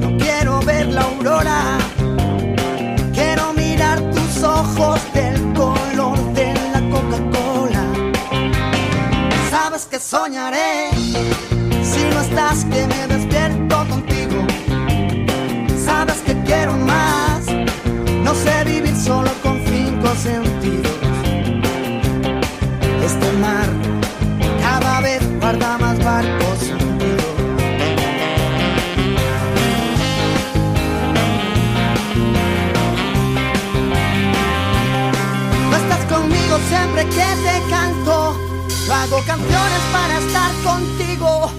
no 0.00 0.16
quiero 0.18 0.60
ver 0.60 0.86
la 0.86 1.02
aurora. 1.10 1.78
Quiero 3.12 3.52
mirar 3.54 3.98
tus 4.12 4.44
ojos 4.44 5.00
del 5.12 5.38
color 5.54 6.18
de 6.34 6.54
la 6.72 6.80
Coca-Cola. 6.94 7.84
Sabes 9.50 9.86
que 9.86 9.98
soñaré 9.98 11.01
solo 19.04 19.30
con 19.42 19.60
cinco 19.66 20.14
sentidos. 20.14 20.92
Este 23.04 23.32
mar 23.40 23.68
cada 24.60 25.00
vez 25.00 25.20
guarda 25.40 25.76
más 25.78 25.98
barcos. 26.04 26.58
No 35.70 35.76
estás 35.76 36.04
conmigo 36.04 36.58
siempre 36.68 37.04
que 37.06 37.28
te 37.44 37.70
canto. 37.70 38.36
Yo 38.86 38.94
hago 38.94 39.16
canciones 39.26 39.82
para 39.92 40.18
estar 40.18 40.52
contigo. 40.62 41.50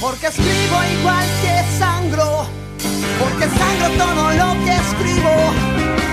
Porque 0.00 0.28
escribo 0.28 0.76
igual 1.00 1.26
que 1.42 1.78
sangro. 1.78 2.46
Porque 3.18 3.46
sangro 3.58 4.04
todo 4.04 4.32
lo 4.32 4.64
que 4.64 4.76
escribo. 4.76 6.07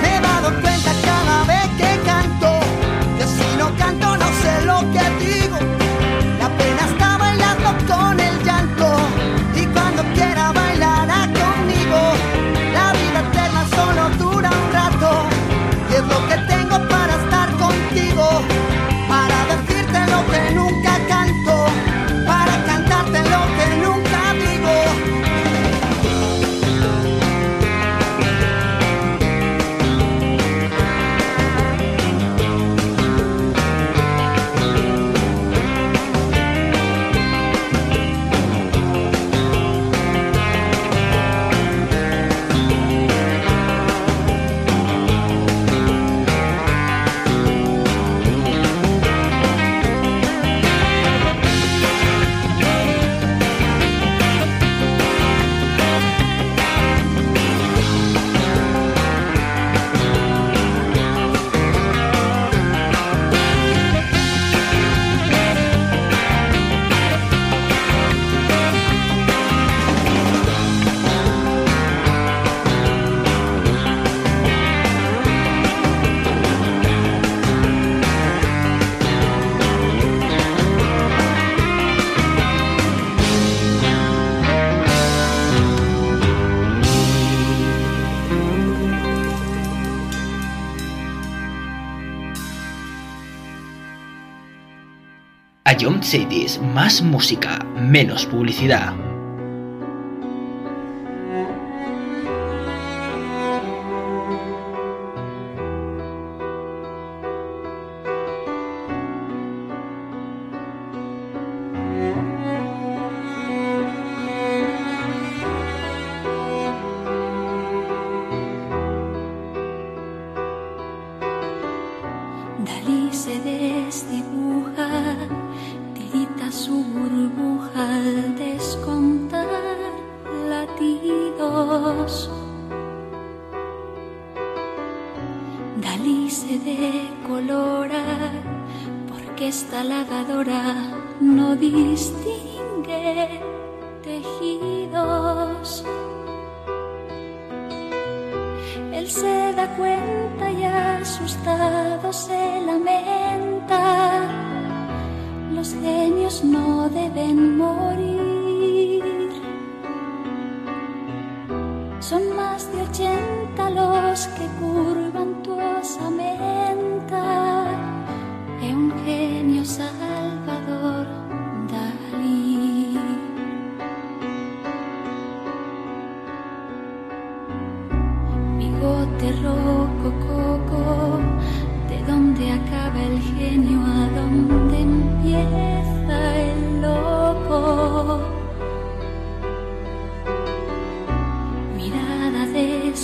Cities, 96.02 96.60
más 96.74 97.02
música, 97.02 97.60
menos 97.76 98.26
publicidad. 98.26 98.95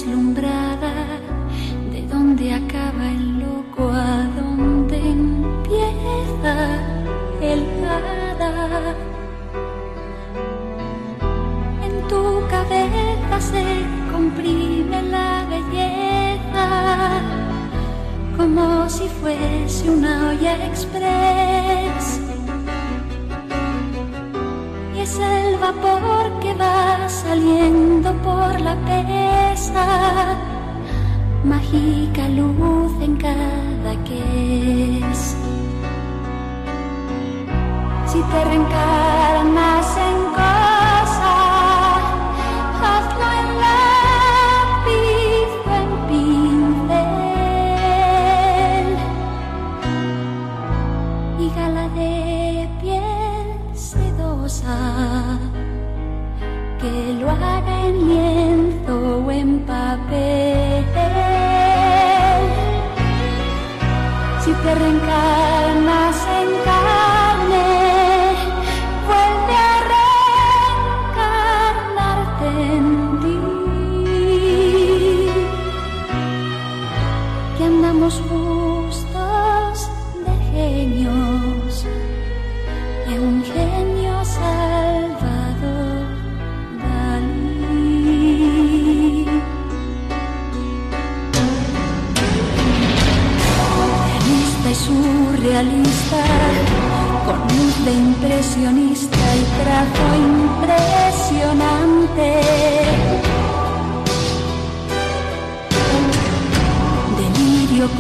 deslumbrada 0.02 0.94
de 1.92 2.02
dónde 2.08 2.54
acaba 2.54 3.08
el 3.08 3.40
loco 3.40 3.92
a 3.92 4.28
dónde 4.36 4.98
empieza 4.98 6.54
el 7.40 7.62
hada. 7.86 8.96
En 11.86 12.08
tu 12.08 12.42
cabeza 12.50 13.40
se 13.40 13.64
comprime 14.12 15.04
la 15.04 15.46
belleza 15.50 16.68
como 18.38 18.90
si 18.90 19.08
fuese 19.08 19.90
una 19.90 20.30
olla 20.30 20.66
expresa 20.66 21.51
vapor 25.62 26.40
que 26.42 26.54
va 26.56 27.08
saliendo 27.08 28.12
por 28.28 28.60
la 28.60 28.76
pesa, 28.90 29.86
mágica 31.44 32.28
luz 32.30 32.92
en 33.00 33.16
cada 33.18 33.94
que 34.06 35.00
es. 35.12 35.38
Si 38.08 38.20
te 38.32 38.46
reencarnas 38.46 39.98
en 40.10 40.21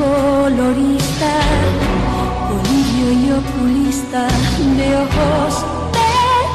colorista, 0.01 1.33
bolillo 2.49 3.09
y 3.21 3.23
oculista 3.39 4.27
de 4.77 4.87
ojos 5.05 5.53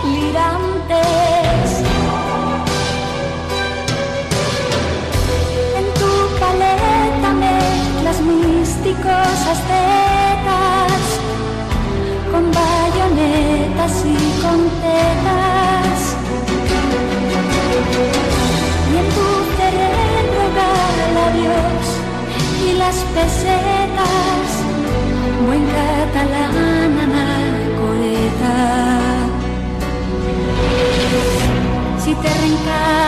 delirantes. 0.03 1.69
En 5.79 5.87
tu 6.01 6.13
paleta 6.41 7.29
mezclas 7.45 8.19
místicos 8.21 9.39
aztecas 9.55 11.03
con 12.33 12.45
bayonetas 12.51 13.95
y 14.05 14.43
con 14.43 14.59
tetas. 14.83 15.46
las 22.87 22.99
pesetas, 23.17 24.49
buen 25.47 25.65
catalán 25.77 26.93
anacoreta. 27.05 28.55
Si 32.05 32.15
te 32.15 32.29
reencargas 32.41 33.06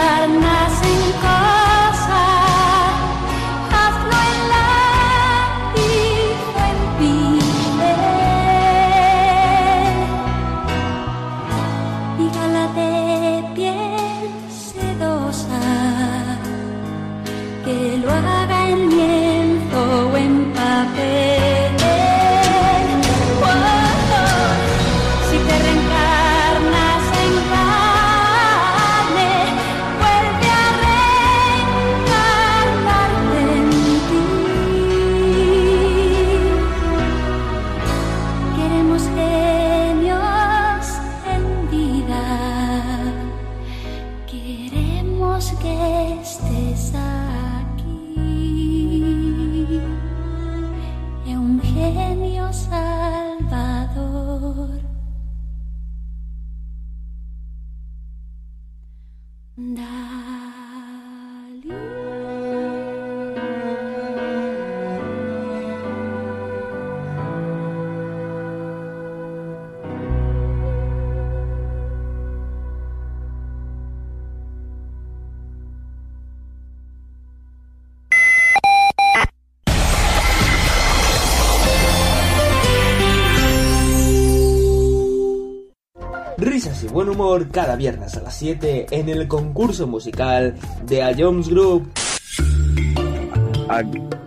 cada 87.59 87.75
viernes 87.75 88.17
a 88.17 88.21
las 88.21 88.37
7 88.37 88.87
en 88.93 89.09
el 89.09 89.27
concurso 89.27 89.89
musical 89.89 90.55
de 90.85 91.03
A 91.03 91.13
Jones 91.13 91.49
Group. 91.49 91.91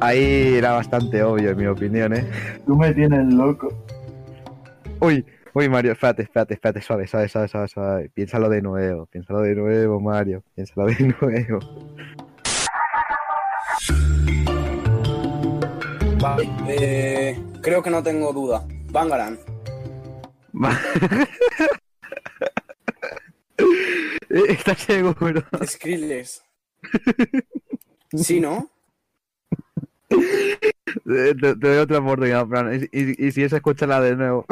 Ahí 0.02 0.56
era 0.56 0.74
bastante 0.74 1.24
obvio, 1.24 1.52
en 1.52 1.58
mi 1.58 1.66
opinión, 1.66 2.14
¿eh? 2.14 2.30
Tú 2.66 2.76
me 2.76 2.94
tienes 2.94 3.34
loco. 3.34 3.70
Uy, 5.00 5.26
uy, 5.54 5.70
Mario, 5.70 5.94
espérate, 5.94 6.24
espérate, 6.24 6.56
espérate, 6.56 6.82
suave, 6.82 7.08
suave, 7.08 7.48
suave, 7.48 7.68
suave. 7.70 8.10
Piénsalo 8.14 8.50
de 8.50 8.62
nuevo, 8.62 9.06
piénsalo 9.06 9.40
de 9.40 9.56
nuevo, 9.56 10.02
Mario, 10.02 10.44
piénsalo 10.54 10.88
de 10.88 11.16
nuevo. 11.22 11.60
Eh, 16.68 17.42
creo 17.62 17.82
que 17.82 17.90
no 17.90 18.04
tengo 18.04 18.34
duda. 18.34 18.68
Bangaran. 18.92 19.40
¿Estás 24.30 24.80
seguro? 24.80 25.44
Skrillex. 25.66 26.42
¿Sí, 28.16 28.40
no? 28.40 28.70
Te, 30.10 31.36
te 31.36 31.54
doy 31.56 31.78
otra 31.78 32.00
oportunidad, 32.00 32.46
Fran. 32.48 32.90
Y, 32.92 33.00
y- 33.00 33.28
y 33.28 33.32
si 33.32 33.44
es, 33.44 33.54
escúchala 33.54 34.02
de 34.02 34.16
nuevo. 34.16 34.46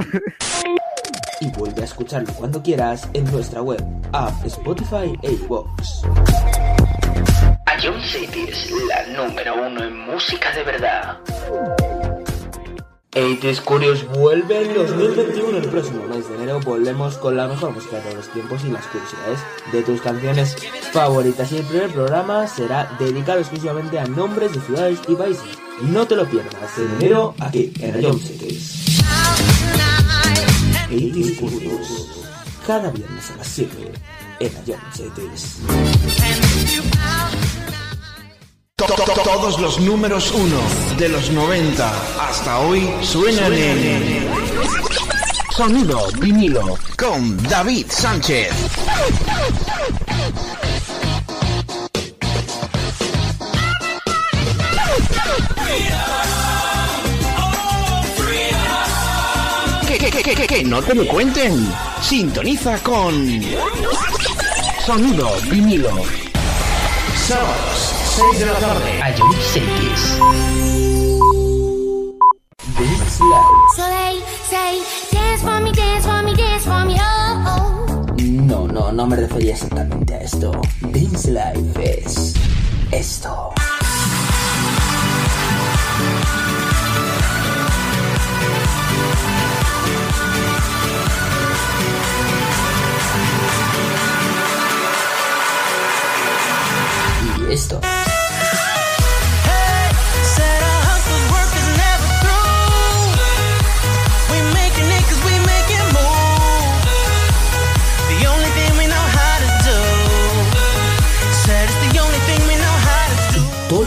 Y 1.41 1.49
vuelve 1.51 1.81
a 1.81 1.85
escucharlo 1.85 2.33
cuando 2.33 2.61
quieras 2.61 3.07
en 3.13 3.23
nuestra 3.31 3.61
web, 3.61 3.81
app, 4.13 4.45
Spotify 4.45 5.17
e 5.23 5.31
iVoox. 5.33 6.03
Ion 7.81 8.01
City 8.01 8.45
es 8.49 8.69
la 8.87 9.07
número 9.25 9.55
uno 9.67 9.83
en 9.83 9.97
música 9.99 10.51
de 10.53 10.63
verdad. 10.63 11.17
80s 13.11 13.61
Curious 13.63 14.07
vuelve 14.07 14.61
en 14.61 14.73
2021 14.75 15.57
el 15.57 15.67
próximo 15.67 16.05
mes 16.05 16.29
de 16.29 16.35
enero 16.35 16.59
volvemos 16.59 17.17
con 17.17 17.35
la 17.35 17.47
mejor 17.47 17.71
música 17.71 17.99
de 18.01 18.13
los 18.13 18.29
tiempos 18.29 18.63
y 18.63 18.69
las 18.69 18.85
curiosidades 18.85 19.39
de 19.71 19.81
tus 19.81 19.99
canciones 20.01 20.55
favoritas. 20.91 21.51
Y 21.51 21.57
el 21.57 21.65
primer 21.65 21.89
programa 21.89 22.47
será 22.47 22.95
dedicado 22.99 23.39
exclusivamente 23.39 23.97
a 23.97 24.05
nombres 24.05 24.53
de 24.53 24.61
ciudades 24.61 24.99
y 25.07 25.15
países. 25.15 25.57
No 25.81 26.05
te 26.05 26.15
lo 26.15 26.29
pierdas 26.29 26.77
en 26.77 26.91
enero 26.97 27.33
aquí 27.39 27.73
en 27.79 28.19
Cities 28.19 28.95
80s 30.89 31.39
Curious 31.39 32.25
cada 32.67 32.91
viernes 32.91 33.31
a 33.31 33.37
las 33.37 33.47
7 33.47 33.91
en 34.39 34.51
Ion 34.65 34.79
Cities 34.93 35.57
To- 38.79 38.85
to- 38.85 38.95
to- 38.95 39.21
Todos 39.23 39.59
los 39.59 39.79
números 39.79 40.31
uno 40.31 40.59
de 40.97 41.09
los 41.09 41.29
90 41.31 41.91
hasta 42.29 42.59
hoy 42.59 42.89
suenan 43.01 43.53
en 43.53 44.27
Sonido 45.55 46.07
vinilo 46.19 46.77
con 46.97 47.37
David 47.43 47.87
Sánchez. 47.89 48.53
Que, 59.87 59.97
que, 59.97 60.09
que, 60.11 60.21
que, 60.21 60.35
que, 60.35 60.47
que 60.47 60.63
no 60.63 60.81
te 60.83 60.93
lo 60.93 61.07
cuenten. 61.07 61.67
Sintoniza 62.01 62.77
con 62.83 63.41
Sonido 64.85 65.31
vinilo. 65.49 65.89
Sábados, 67.27 67.93
6 68.19 68.39
de 68.39 68.45
la 68.47 68.53
tarde. 68.59 68.99
Ion 69.17 69.33
Cities. 69.53 70.19
This 72.77 73.19
Life 73.21 73.75
So 73.77 73.83
they 73.87 74.19
say, 74.43 74.81
dance 75.09 75.41
for 75.41 75.59
me, 75.61 75.71
dance 75.71 76.05
for 76.05 76.21
me, 76.21 76.35
dance 76.35 76.65
for 76.65 76.83
me, 76.85 76.97
oh, 76.99 77.45
oh. 77.47 78.15
No, 78.19 78.67
no, 78.67 78.91
no 78.91 79.07
me 79.07 79.15
refería 79.15 79.53
exactamente 79.53 80.15
a 80.15 80.21
esto. 80.21 80.51
Dance 80.81 81.31
Life 81.31 82.01
es 82.03 82.33
esto. 82.91 83.53
Y 97.49 97.53
esto. 97.53 97.79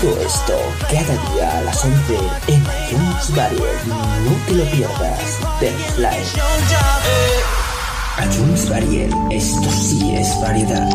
Todo 0.02 0.20
esto 0.20 0.58
cada 0.90 1.32
día 1.32 1.58
a 1.58 1.62
las 1.62 1.84
11 1.84 2.16
en 2.48 2.60
iTunes 2.60 3.36
Varied. 3.36 3.60
No 3.86 4.32
te 4.48 4.54
lo 4.56 4.64
pierdas. 4.64 5.38
Dance 5.60 6.28
job. 6.34 8.24
iTunes 8.26 8.68
Varied. 8.68 9.12
Esto 9.30 9.70
sí 9.70 10.16
es 10.16 10.40
variedad. 10.40 10.88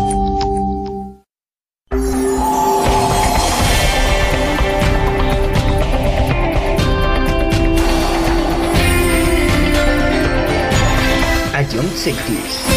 Ion 11.72 11.90
Cities. 11.96 12.77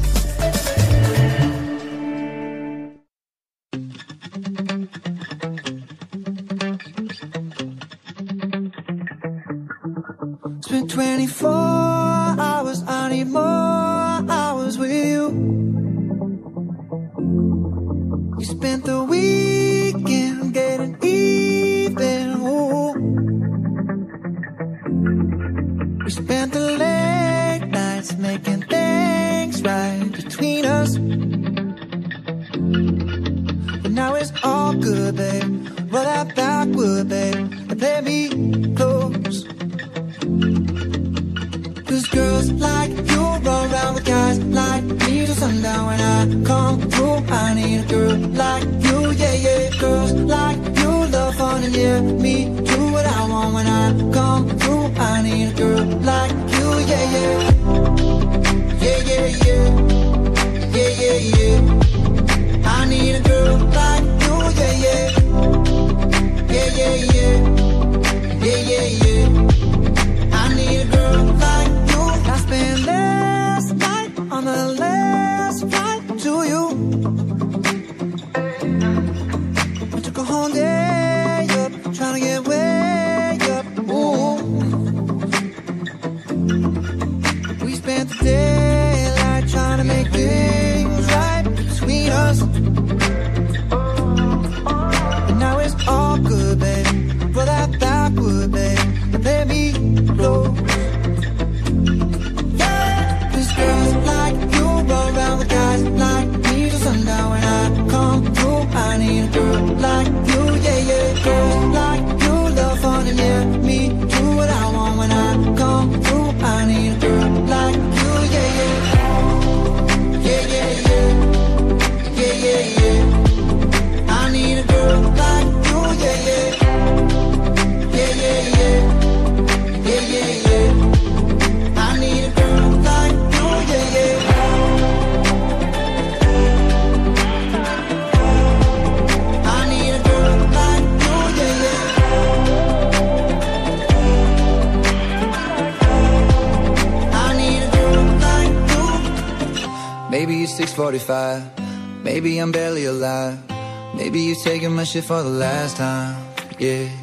shit 154.91 155.05
for 155.05 155.23
the 155.23 155.29
last 155.29 155.77
time, 155.77 156.21
yeah. 156.59 157.00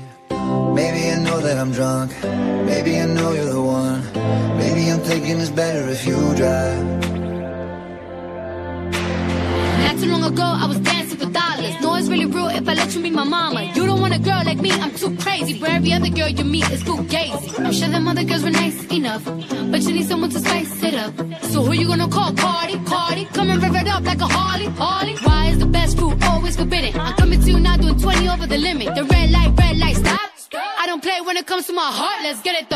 heart, 31.90 32.22
let's 32.22 32.42
get 32.42 32.60
it 32.62 32.67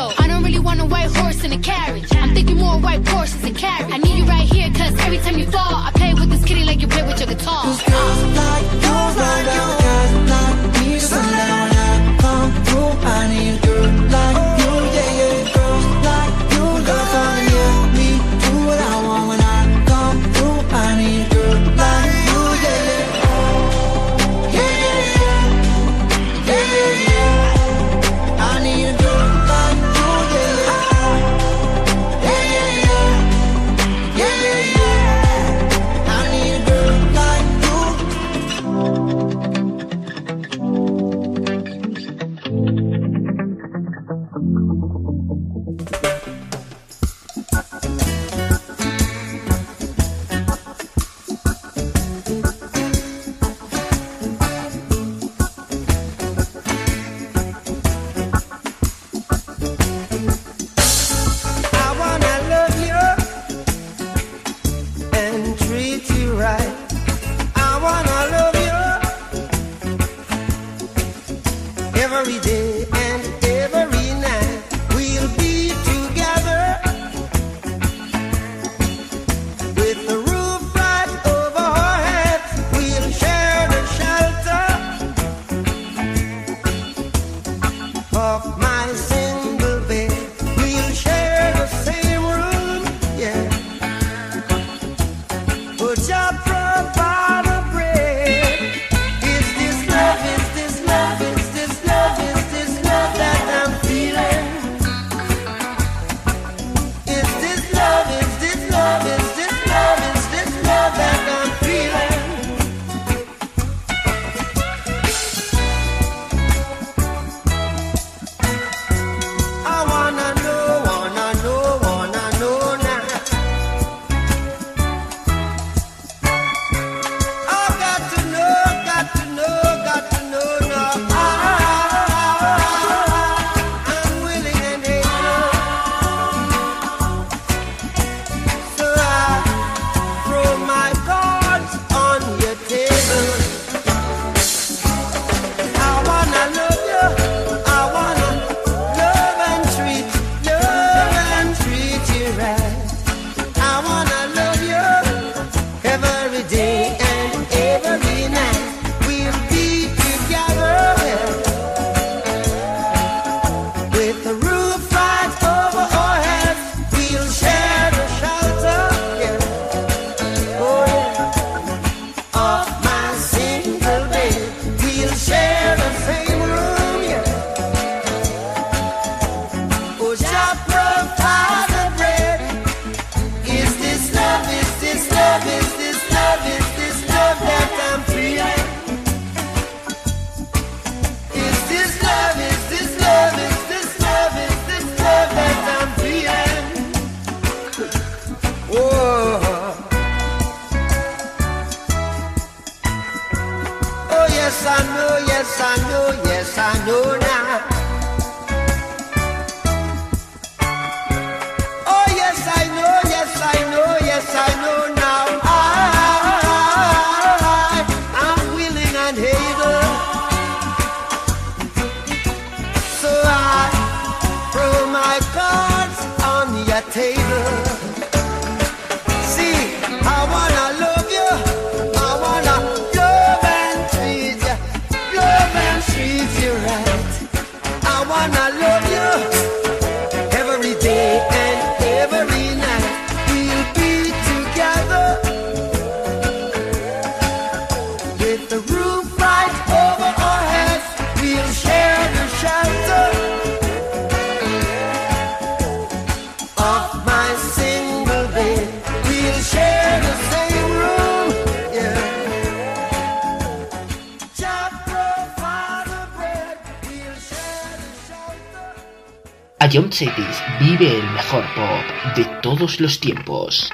todos 272.63 272.79
los 272.79 272.97
tiempos. 272.97 273.73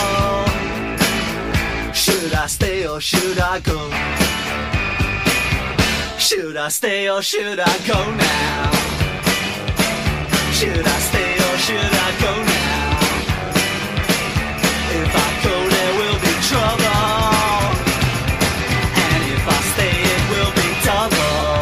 I 2.41 2.47
stay 2.47 2.87
or 2.87 2.99
should 2.99 3.37
I 3.37 3.59
go? 3.59 3.77
Should 6.17 6.57
I 6.57 6.69
stay 6.69 7.07
or 7.07 7.21
should 7.21 7.59
I 7.59 7.77
go 7.85 7.99
now? 8.15 8.71
Should 10.51 10.87
I 10.87 10.99
stay 11.09 11.33
or 11.35 11.57
should 11.65 11.93
I 12.07 12.11
go 12.25 12.33
now? 12.49 12.97
If 15.01 15.11
I 15.13 15.29
go, 15.45 15.55
there 15.75 15.93
will 15.99 16.19
be 16.25 16.33
trouble. 16.49 17.21
And 19.05 19.21
if 19.35 19.43
I 19.45 19.59
stay, 19.73 19.95
it 20.15 20.23
will 20.33 20.53
be 20.61 20.69
double. 20.89 21.61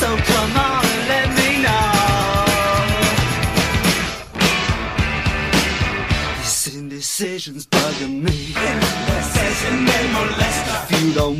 So 0.00 0.08
come 0.32 0.52
on 0.66 0.82
and 0.84 1.02
let 1.14 1.28
me 1.38 1.50
know. 1.62 1.94
Indecision's 6.74 7.66
bugging 7.66 8.22
me. 8.24 8.49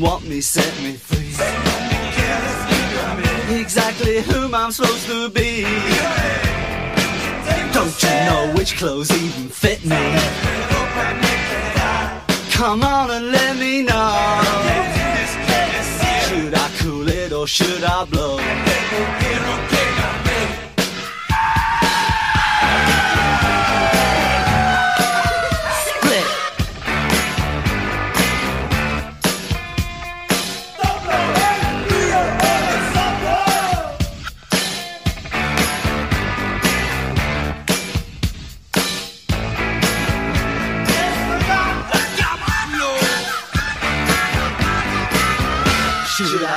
Want 0.00 0.26
me, 0.26 0.40
set 0.40 0.74
me 0.82 0.94
free. 0.94 1.28
Exactly 3.60 4.22
whom 4.22 4.54
I'm 4.54 4.72
supposed 4.72 5.06
to 5.08 5.28
be. 5.28 5.62
Don't 7.74 8.02
you 8.02 8.08
know 8.08 8.52
which 8.56 8.78
clothes 8.78 9.10
even 9.10 9.50
fit 9.50 9.84
me? 9.84 9.98
Come 12.52 12.82
on 12.82 13.10
and 13.10 13.30
let 13.30 13.58
me 13.58 13.82
know. 13.82 14.40
Should 16.28 16.54
I 16.54 16.70
cool 16.78 17.06
it 17.06 17.32
or 17.34 17.46
should 17.46 17.84
I 17.84 18.06
blow? 18.06 18.69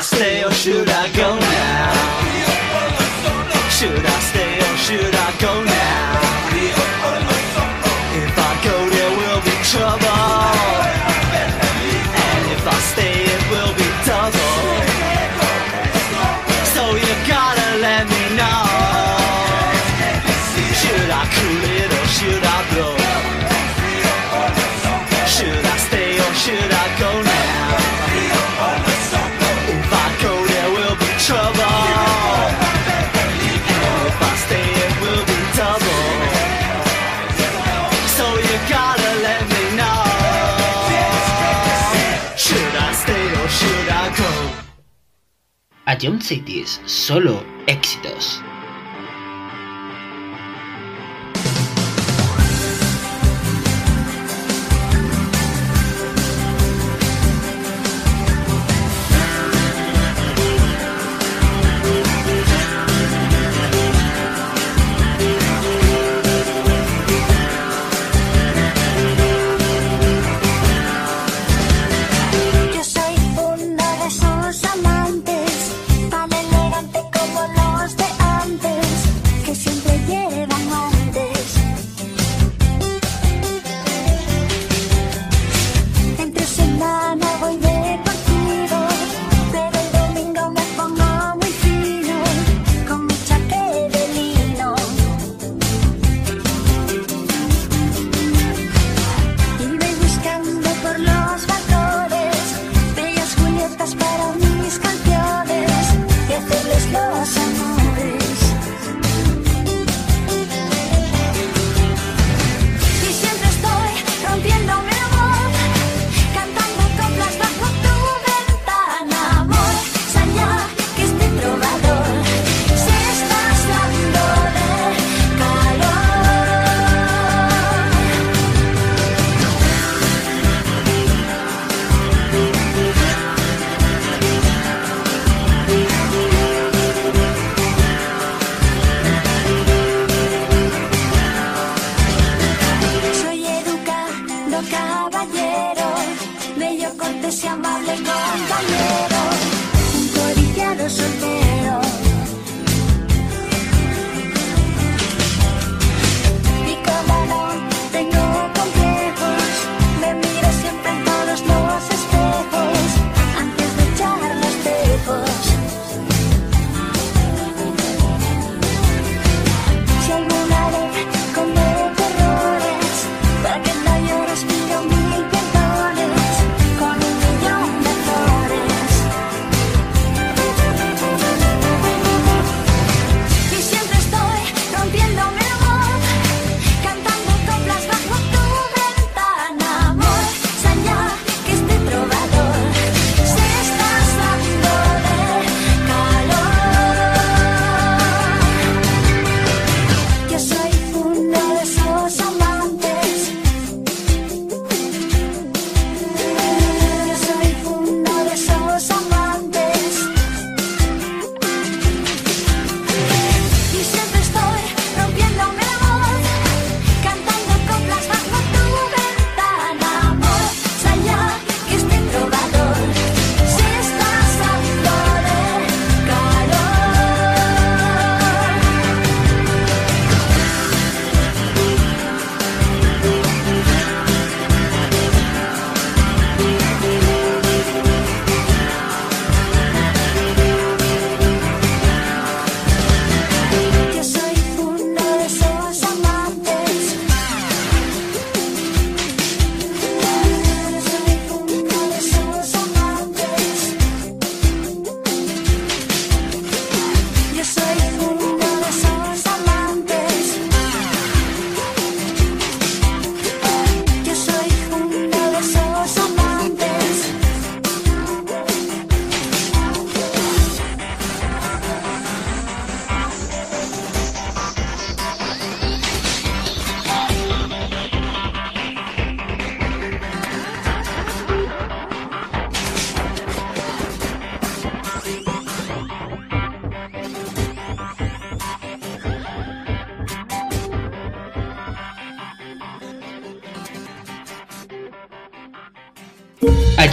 Stay 0.03 0.43
or 0.43 0.51
should 0.51 0.89
I 0.89 1.09
go 1.13 1.32
John 46.03 46.19
Cities, 46.19 46.81
solo 46.83 47.52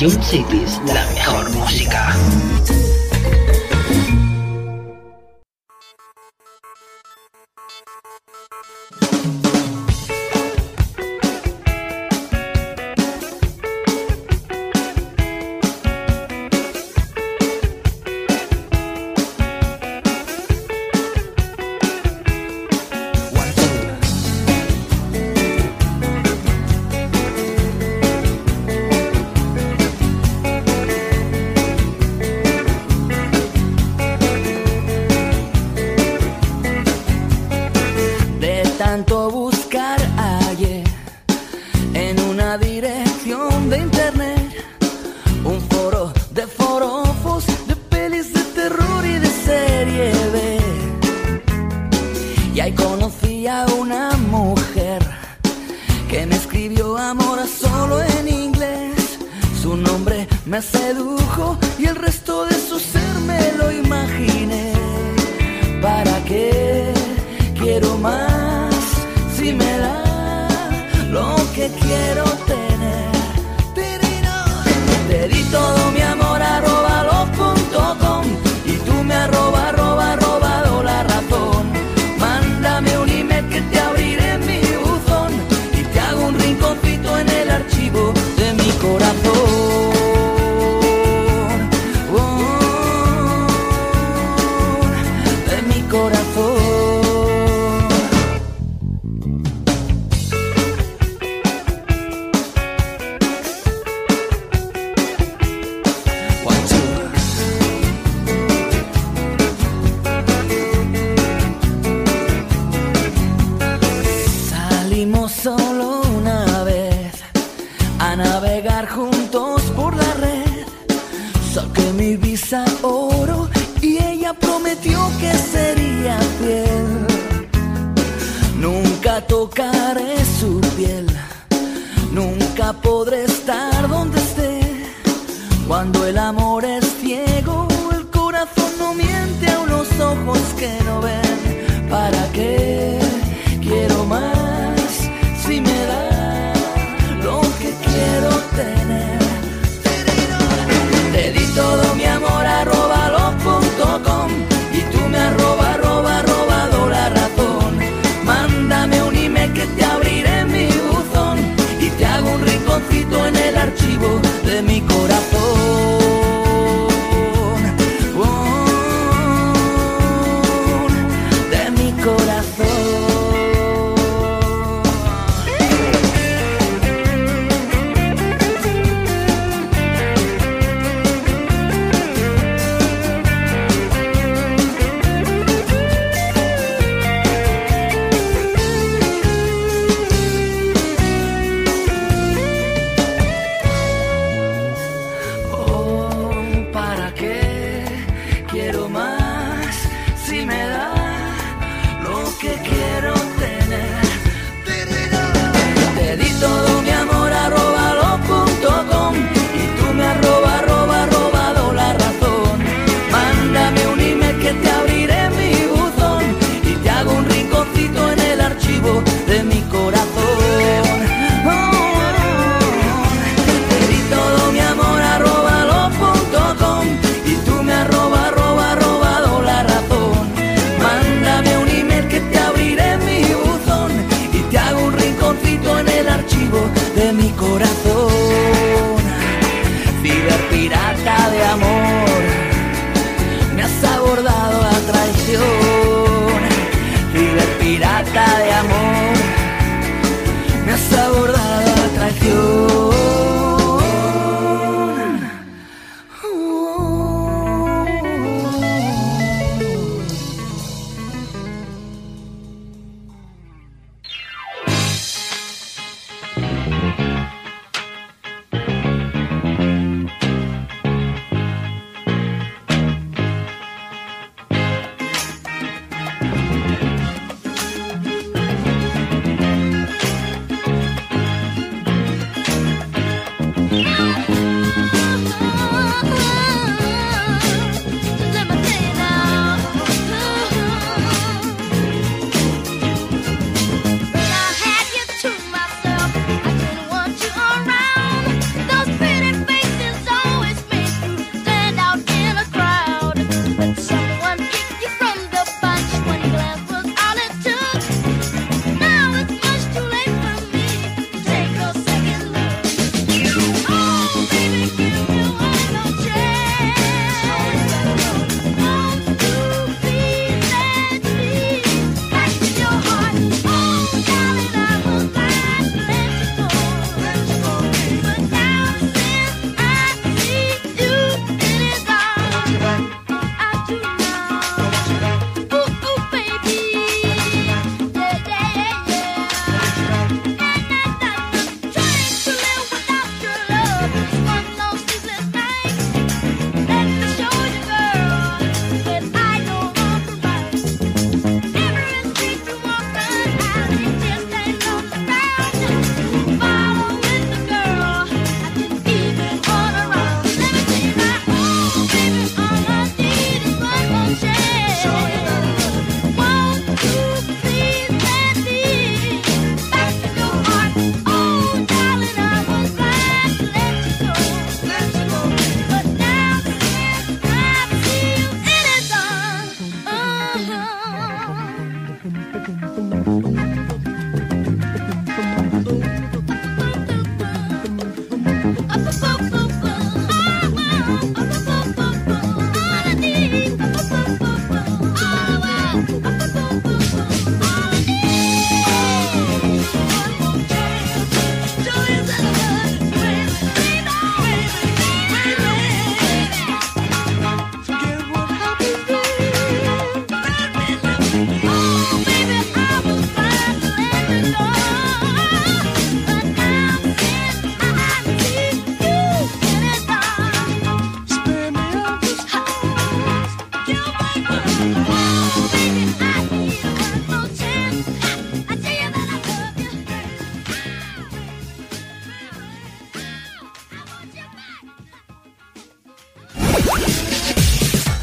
Jump 0.01 0.23
Cities, 0.23 0.81
la 0.87 1.00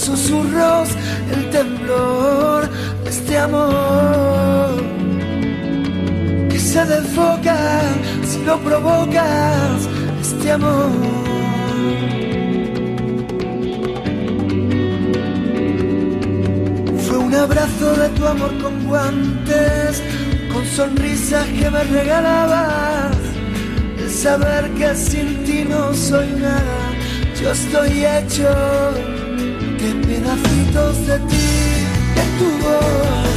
Susurros 0.00 0.88
el 1.30 1.50
temblor 1.50 2.68
de 3.04 3.10
este 3.10 3.36
amor 3.36 4.82
que 6.48 6.58
se 6.58 6.84
desfoca 6.86 7.82
si 8.24 8.42
lo 8.44 8.58
provocas, 8.60 9.88
este 10.20 10.52
amor. 10.52 10.90
Fue 17.06 17.18
un 17.18 17.34
abrazo 17.34 17.92
de 17.96 18.08
tu 18.10 18.26
amor 18.26 18.52
con 18.62 18.86
guantes, 18.86 20.02
con 20.52 20.64
sonrisas 20.64 21.46
que 21.46 21.70
me 21.70 21.84
regalabas. 21.84 23.16
El 23.98 24.10
saber 24.10 24.70
que 24.78 24.94
sin 24.94 25.44
ti 25.44 25.64
no 25.68 25.92
soy 25.92 26.28
nada, 26.40 26.78
yo 27.40 27.52
estoy 27.52 28.04
hecho 28.06 29.19
de 29.80 29.94
pedacitos 29.94 31.06
de 31.06 31.18
ti, 31.20 31.48
de 32.14 32.24
tu 32.38 32.48
voz, 32.62 33.30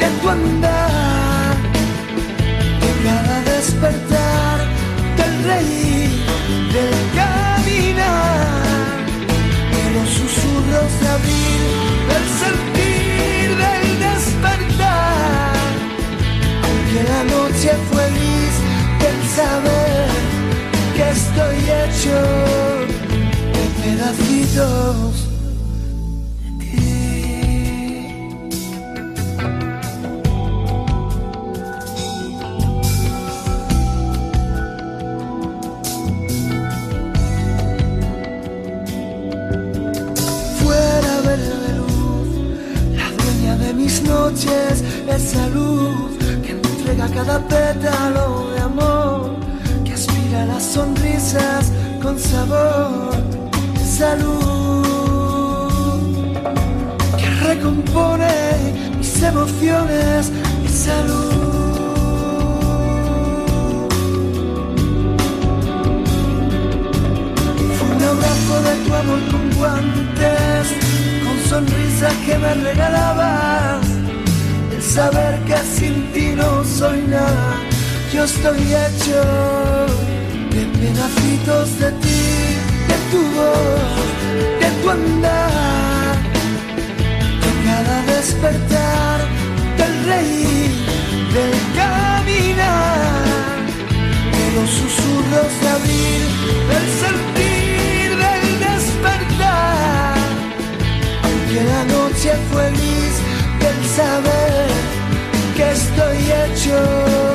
de 0.00 0.08
tu 0.20 0.28
andar, 0.30 1.54
de 2.80 2.90
cada 3.04 3.36
despertar, 3.52 4.58
del 5.18 5.34
reír, 5.44 6.10
del 6.72 6.94
caminar, 7.14 9.04
de 9.74 9.84
los 9.94 10.08
susurros 10.08 10.90
de 11.00 11.08
abril, 11.08 11.62
del 12.10 12.26
sentir, 12.40 13.46
del 13.62 13.86
despertar. 14.08 15.52
Aunque 16.64 17.00
la 17.12 17.22
noche 17.34 17.70
fue 17.90 18.04
gris, 18.16 18.54
del 19.02 19.18
saber 19.36 20.08
que 20.96 21.04
estoy 21.10 21.58
hecho 21.82 22.16
de 23.52 23.64
pedacitos. 23.82 25.21
Recompone 57.92 58.96
mis 58.98 59.22
emociones, 59.22 60.30
mi 60.62 60.68
salud. 60.68 61.32
Fue 67.78 68.06
abrazo 68.06 68.62
de 68.62 68.74
tu 68.84 68.94
amor 68.94 69.20
con 69.30 69.50
guantes, 69.58 70.66
con 71.24 71.48
sonrisas 71.48 72.14
que 72.26 72.38
me 72.38 72.54
regalabas. 72.54 73.86
El 74.74 74.82
saber 74.82 75.38
que 75.44 75.56
sin 75.58 76.12
ti 76.12 76.34
no 76.34 76.64
soy 76.64 77.02
nada, 77.02 77.56
yo 78.12 78.24
estoy 78.24 78.58
hecho 78.58 79.22
de 80.50 80.66
pedacitos 80.78 81.78
de 81.78 81.92
ti, 81.92 82.22
de 82.88 82.96
tu 83.10 83.20
voz, 83.36 84.60
de 84.60 84.82
tu 84.82 84.90
andar, 84.90 85.71
despertar, 88.22 89.18
del 89.76 89.94
reír, 90.06 90.70
del 91.34 91.54
caminar 91.74 93.24
de 94.36 94.44
los 94.56 94.70
susurros 94.70 95.50
de 95.60 95.68
abril, 95.78 96.22
del 96.70 96.86
sentir, 97.02 98.08
del 98.24 98.46
despertar. 98.68 100.14
Aunque 101.24 101.58
la 101.72 101.82
noche 101.96 102.30
fue 102.52 102.70
gris, 102.70 103.14
del 103.62 103.80
saber 103.98 104.68
que 105.56 105.66
estoy 105.72 106.18
hecho 106.42 107.31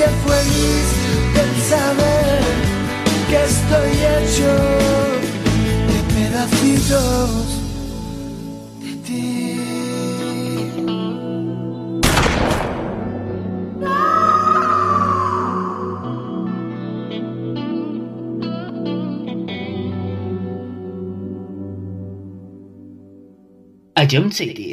noche 0.00 0.12
feliz 0.26 0.88
del 1.34 1.52
saber 1.62 2.40
que 3.28 3.38
estoy 3.44 3.92
hecho 4.16 4.52
de 5.88 5.98
pedacitos. 6.14 7.40
de 8.80 8.90
A 23.96 24.06
Jump 24.06 24.32
City 24.32 24.72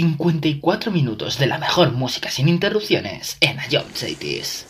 54 0.00 0.90
minutos 0.90 1.38
de 1.38 1.46
la 1.46 1.58
mejor 1.58 1.92
música 1.92 2.30
sin 2.30 2.48
interrupciones 2.48 3.36
en 3.42 3.58
Ion 3.70 3.84
Cities. 3.92 4.69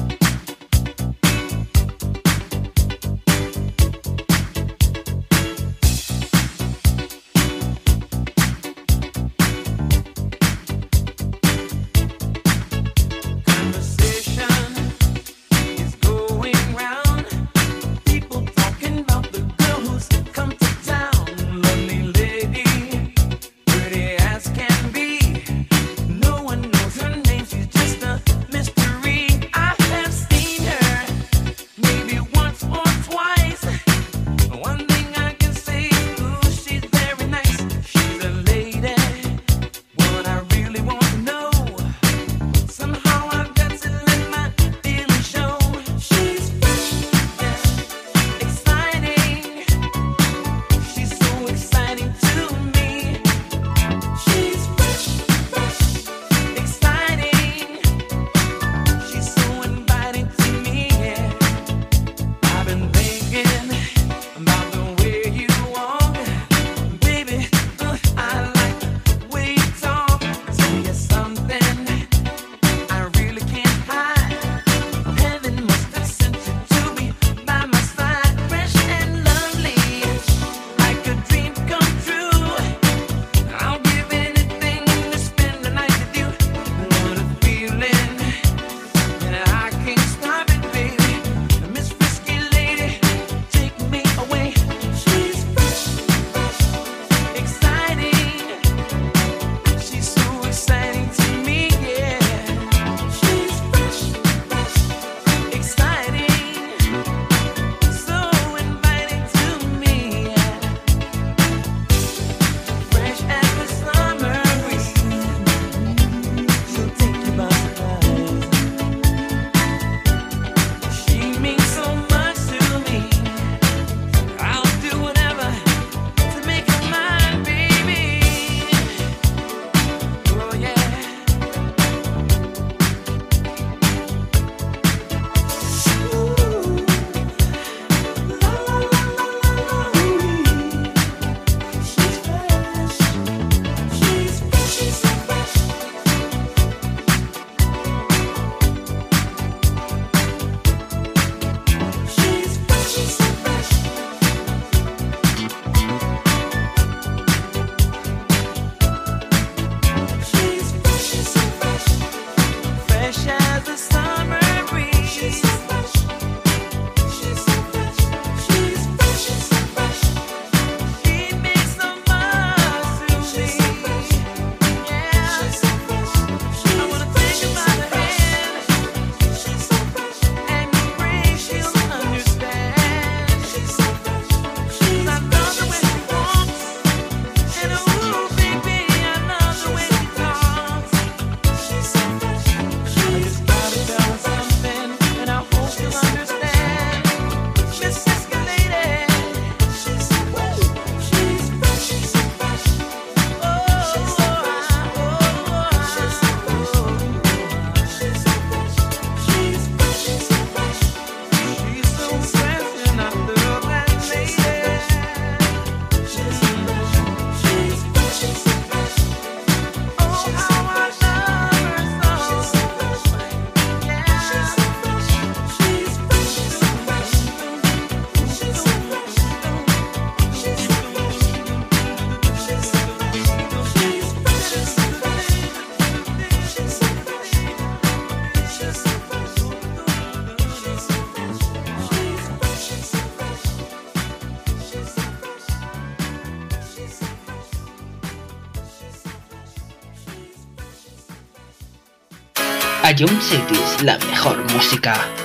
Jump 253.01 253.19
City 253.19 253.83
la 253.83 253.97
mejor 253.97 254.37
música. 254.53 255.20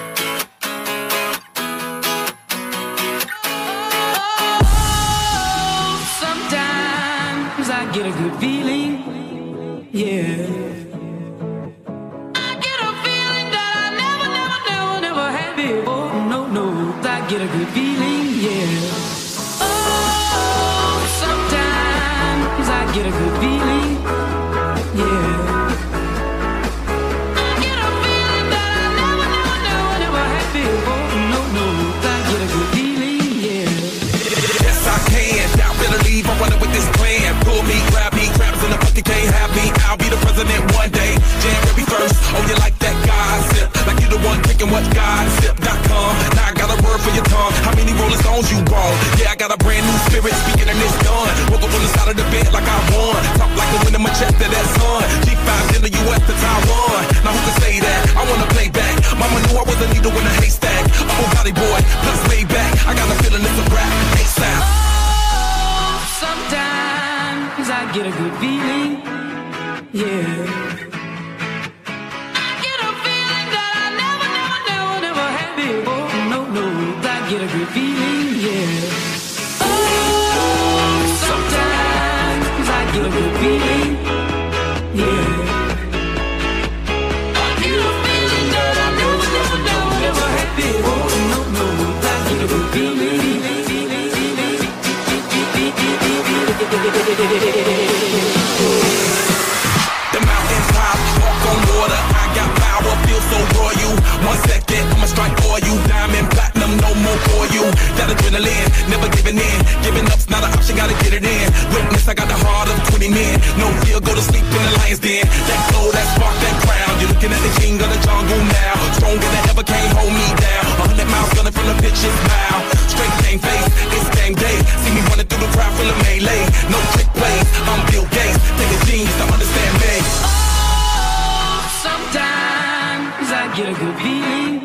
get 133.56 133.68
a 133.68 133.74
good 133.80 133.96
feeling, 133.96 134.60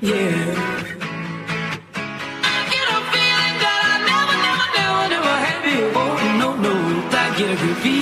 yeah. 0.00 0.90
I 2.42 2.58
get 2.72 2.86
a 2.90 3.00
feeling 3.12 3.56
that 3.62 3.80
I 3.90 3.96
never, 4.10 4.36
never, 4.46 4.68
never, 4.76 5.04
never 5.14 5.34
had 5.46 5.60
before. 5.62 6.16
No, 6.40 6.48
no, 6.56 6.72
I 7.12 7.38
get 7.38 7.50
a 7.50 7.66
good 7.66 7.76
feeling. 7.76 8.01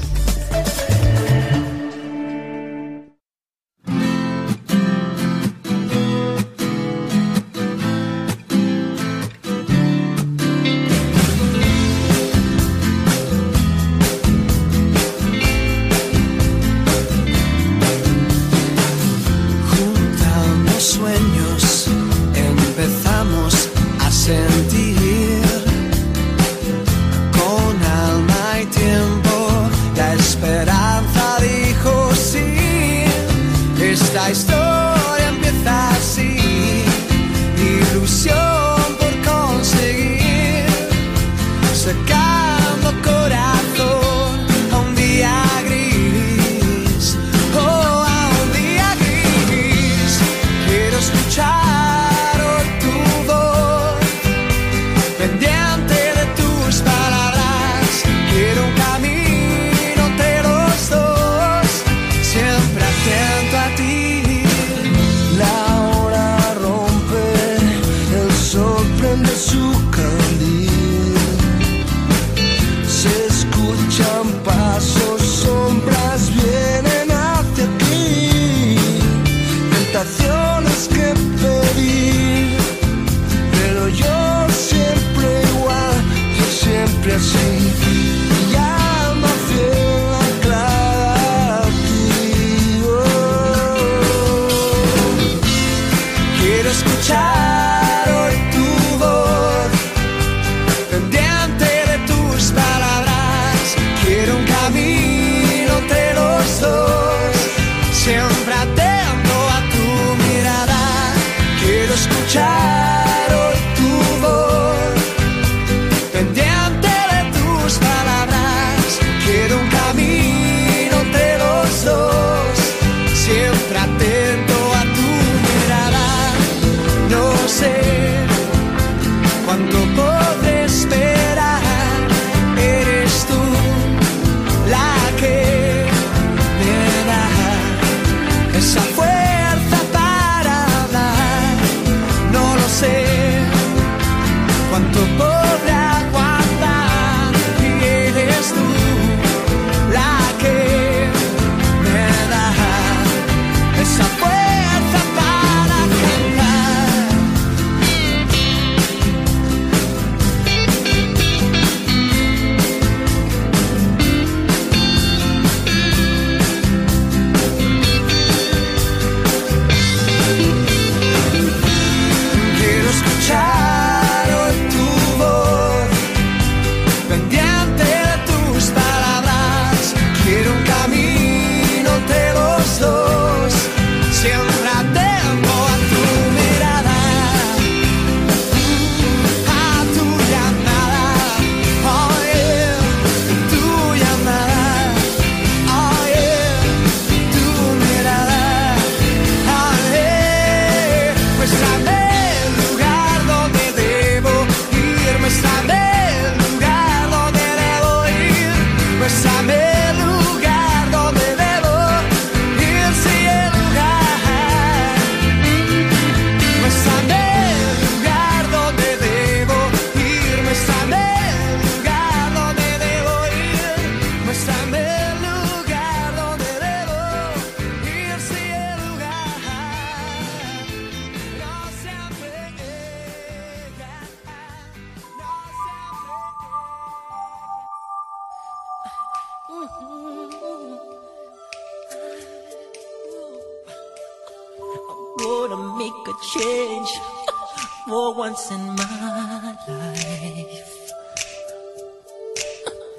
in 248.49 248.65
my 248.75 249.55
life. 249.67 250.93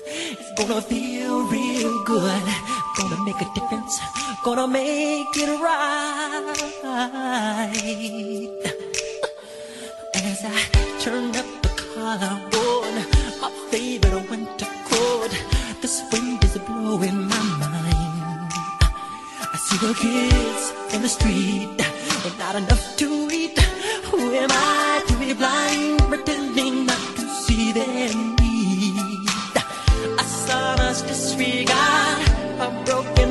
It's 0.07 0.53
gonna 0.57 0.81
feel 0.83 1.43
real 1.49 2.05
good. 2.05 2.47
Gonna 2.97 3.25
make 3.25 3.41
a 3.41 3.49
difference. 3.55 3.99
Gonna 4.45 4.69
make 4.69 5.35
it 5.35 5.51
right. 5.61 6.53
As 10.15 10.45
I 10.45 10.59
turn 11.01 11.35
up 11.35 11.47
the 11.63 11.71
collarbone, 11.95 12.99
my 13.41 13.51
favorite 13.71 14.31
winter 14.31 14.71
coat. 14.85 15.33
This 15.81 16.03
wind 16.13 16.45
is 16.45 16.59
blowing 16.59 17.27
my 17.27 17.43
mind. 17.63 18.53
I 19.55 19.57
see 19.65 19.79
the 19.87 19.95
kids 19.95 20.95
in 20.95 21.03
the 21.03 21.09
street, 21.09 21.79
but 22.23 22.35
not 22.39 22.55
enough 22.55 22.97
to 22.99 23.29
eat. 23.33 23.59
Who 24.11 24.21
am 24.35 24.51
I? 24.53 24.82
blind, 25.35 25.99
pretending 26.09 26.87
not 26.87 27.17
to 27.17 27.27
see 27.45 27.73
their 27.73 28.15
need? 28.41 29.27
A 30.19 30.25
sonorous 30.25 31.03
disregard, 31.03 32.29
a 32.61 32.69
broken 32.85 33.22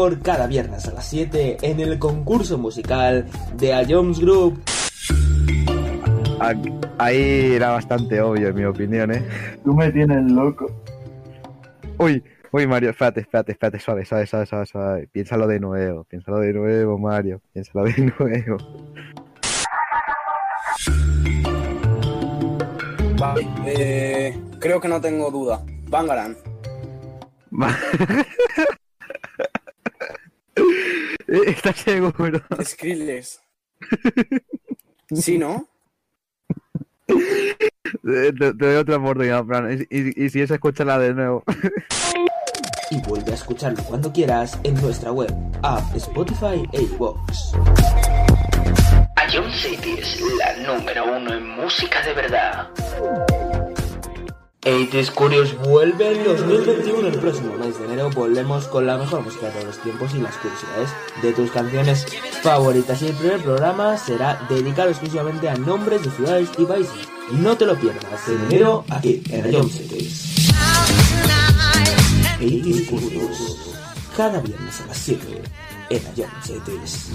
humor 0.00 0.22
cada 0.22 0.46
viernes 0.46 0.88
a 0.88 0.92
las 0.92 1.06
7 1.08 1.58
en 1.62 1.80
el 1.80 1.98
concurso 1.98 2.56
musical 2.56 3.26
de 3.56 3.74
A 3.74 3.84
Jones 3.86 4.18
Group. 4.18 4.62
Ah, 6.40 6.54
Ahí 6.98 7.52
era 7.54 7.70
bastante 7.70 8.20
obvio, 8.20 8.48
en 8.48 8.54
mi 8.54 8.64
opinión, 8.64 9.12
¿eh? 9.12 9.22
Tú 9.64 9.74
me 9.74 9.90
tienes 9.90 10.30
loco. 10.30 10.66
Uy, 11.98 12.22
uy, 12.52 12.66
Mario, 12.66 12.90
espérate, 12.90 13.20
espérate, 13.20 13.52
espérate, 13.52 13.78
suave, 13.78 14.04
suave, 14.04 14.26
suave, 14.26 14.46
suave, 14.46 14.66
suave. 14.66 15.08
Piénsalo 15.12 15.46
de 15.46 15.60
nuevo, 15.60 16.04
piénsalo 16.04 16.40
de 16.40 16.52
nuevo, 16.52 16.98
Mario, 16.98 17.40
piénsalo 17.52 17.84
de 17.84 18.12
nuevo. 18.18 18.56
Vale, 23.18 23.46
eh, 23.66 24.38
creo 24.58 24.80
que 24.80 24.88
no 24.88 25.00
tengo 25.00 25.30
duda. 25.30 25.62
Bangaran. 25.88 26.36
¿Estás 31.46 31.76
seguro? 31.76 32.40
Skrillex. 32.62 33.40
Sí, 35.14 35.38
¿no? 35.38 35.66
Te, 38.04 38.32
te 38.32 38.52
doy 38.52 38.76
otra 38.76 38.96
oportunidad, 38.98 39.44
Fran. 39.44 39.72
Y, 39.90 39.96
y- 39.98 40.24
y 40.24 40.30
si 40.30 40.40
es, 40.42 40.50
escúchala 40.50 40.98
de 40.98 41.14
nuevo. 41.14 41.42
Y 42.92 43.00
vuelve 43.02 43.30
a 43.30 43.34
escucharlo 43.36 43.80
cuando 43.84 44.12
quieras 44.12 44.58
en 44.64 44.74
nuestra 44.82 45.12
web, 45.12 45.32
app, 45.62 45.94
Spotify 45.94 46.68
e 46.72 46.82
iVoox. 46.82 47.52
Ion 49.32 49.48
City 49.52 49.94
es 49.96 50.20
la 50.20 50.56
número 50.74 51.04
uno 51.16 51.32
en 51.34 51.50
música 51.50 52.02
de 52.04 52.14
verdad. 52.14 52.68
80s 54.62 55.10
Curious 55.12 55.56
vuelve 55.56 56.18
en 56.18 56.24
2021 56.24 57.08
el 57.08 57.18
próximo 57.18 57.54
mes 57.56 57.78
de 57.78 57.86
enero. 57.86 58.10
Volvemos 58.10 58.66
con 58.66 58.86
la 58.86 58.98
mejor 58.98 59.22
música 59.22 59.46
de 59.46 59.52
todos 59.52 59.64
los 59.64 59.78
tiempos 59.78 60.14
y 60.14 60.20
las 60.20 60.36
curiosidades 60.36 60.90
de 61.22 61.32
tus 61.32 61.50
canciones 61.50 62.06
favoritas. 62.42 63.00
Y 63.00 63.06
el 63.06 63.14
primer 63.14 63.40
programa 63.42 63.96
será 63.96 64.38
dedicado 64.50 64.90
exclusivamente 64.90 65.48
a 65.48 65.56
nombres 65.56 66.02
de 66.02 66.10
ciudades 66.10 66.50
y 66.58 66.64
países. 66.64 67.08
No 67.32 67.56
te 67.56 67.64
lo 67.64 67.74
pierdas. 67.78 68.28
En 68.28 68.44
enero 68.46 68.84
aquí 68.90 69.22
en 69.30 69.70
Cities 69.70 70.36
80s 72.38 72.86
Curious. 72.86 73.56
Cada 74.16 74.40
viernes 74.40 74.80
a 74.82 74.86
las 74.86 74.98
7 74.98 75.42
en 75.88 76.02
Cities 76.42 77.08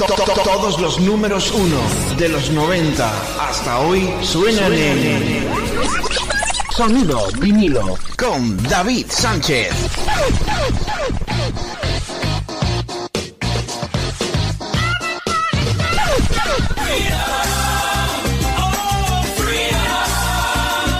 To- 0.00 0.06
to- 0.06 0.24
to- 0.24 0.42
Todos 0.42 0.80
los 0.80 0.98
números 1.00 1.50
uno 1.52 1.76
de 2.16 2.30
los 2.30 2.50
90 2.50 3.12
hasta 3.38 3.80
hoy 3.80 4.08
suenan 4.22 4.72
en 4.72 5.46
Sonido 6.74 7.28
vinilo 7.38 7.98
con 8.16 8.56
David 8.62 9.06
Sánchez. 9.10 9.68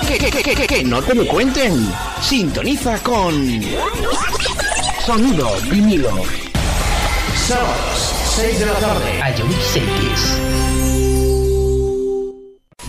Que, 0.06 0.42
que, 0.42 0.66
que, 0.66 0.84
no 0.84 1.02
te 1.02 1.14
lo 1.14 1.26
cuenten. 1.26 1.90
Sintoniza 2.20 2.98
con 3.02 3.60
Sonido 5.06 5.50
vinilo. 5.70 6.10
Sábados, 7.46 8.14
6 8.36 8.58
de 8.60 8.66
la 8.66 8.72
tarde. 8.74 9.10
Ion 9.36 9.52
Cities. 9.72 10.40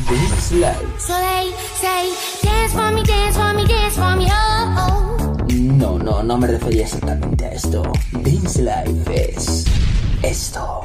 Dance 0.09 0.51
Live 0.55 0.99
So 0.99 1.13
they 1.13 1.51
say, 1.75 2.13
dance 2.43 2.73
for 2.73 2.91
me, 2.91 3.03
dance 3.03 3.35
for 3.37 3.53
me, 3.53 3.65
dance 3.65 3.95
for 3.95 4.15
me, 4.15 4.27
oh, 4.29 4.75
oh. 4.77 5.37
No, 5.51 5.97
no, 5.97 6.21
no 6.23 6.37
me 6.37 6.47
refería 6.47 6.83
exactamente 6.83 7.45
a 7.45 7.53
esto. 7.53 7.83
Dance 8.11 8.61
Life 8.61 9.33
es 9.35 9.65
esto. 10.21 10.83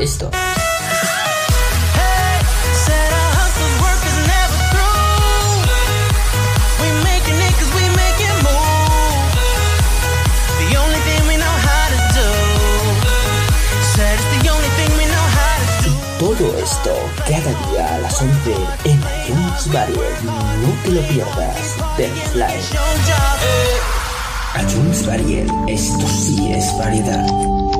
Do. 0.00 0.30
Todo 16.18 16.58
esto 16.58 16.96
cada 17.26 17.70
día 17.70 17.94
a 17.94 17.98
las 17.98 18.20
11 18.22 18.54
en 18.84 18.98
iTunes 18.98 19.72
Varied. 19.72 19.96
No 20.22 20.72
te 20.82 20.90
lo 20.92 21.00
pierdas. 21.08 21.76
Dance 21.98 22.34
Live. 22.34 22.64
iTunes 24.62 25.06
Varied. 25.06 25.50
Esto 25.68 26.06
sí 26.08 26.52
es 26.52 26.76
variedad. 26.78 27.79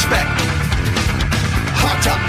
flashback. 0.00 0.28
Hot 1.82 1.98
top. 2.02 2.20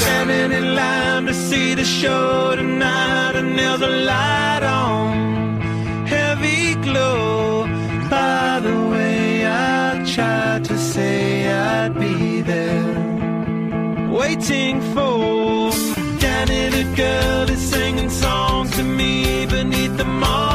Standing 0.00 0.52
in 0.58 0.74
line 0.74 1.26
to 1.26 1.34
see 1.34 1.74
the 1.74 1.84
show 1.84 2.54
tonight, 2.56 3.34
and 3.36 3.58
there's 3.58 3.80
a 3.80 3.88
light 3.88 4.62
on. 4.62 5.60
Heavy 6.06 6.74
glow. 6.86 7.66
By 8.10 8.60
the 8.60 8.76
way, 8.92 9.46
I 9.46 10.04
tried 10.14 10.64
to 10.64 10.76
say 10.78 11.50
I'd 11.50 11.94
be 11.94 12.42
there. 12.42 14.10
Waiting 14.10 14.80
for 14.92 15.70
Danny 16.18 16.68
the 16.68 16.84
girl 16.96 17.50
is 17.50 17.60
singing 17.60 18.10
songs 18.10 18.70
to 18.76 18.82
me 18.82 19.46
beneath 19.46 19.96
the 19.96 20.04
mall. 20.04 20.51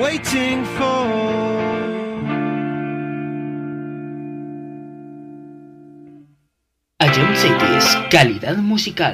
waiting 0.00 0.64
for. 0.76 1.02
Ion 7.00 7.36
Cities, 7.36 7.86
calidad 8.10 8.62
musical. 8.62 9.12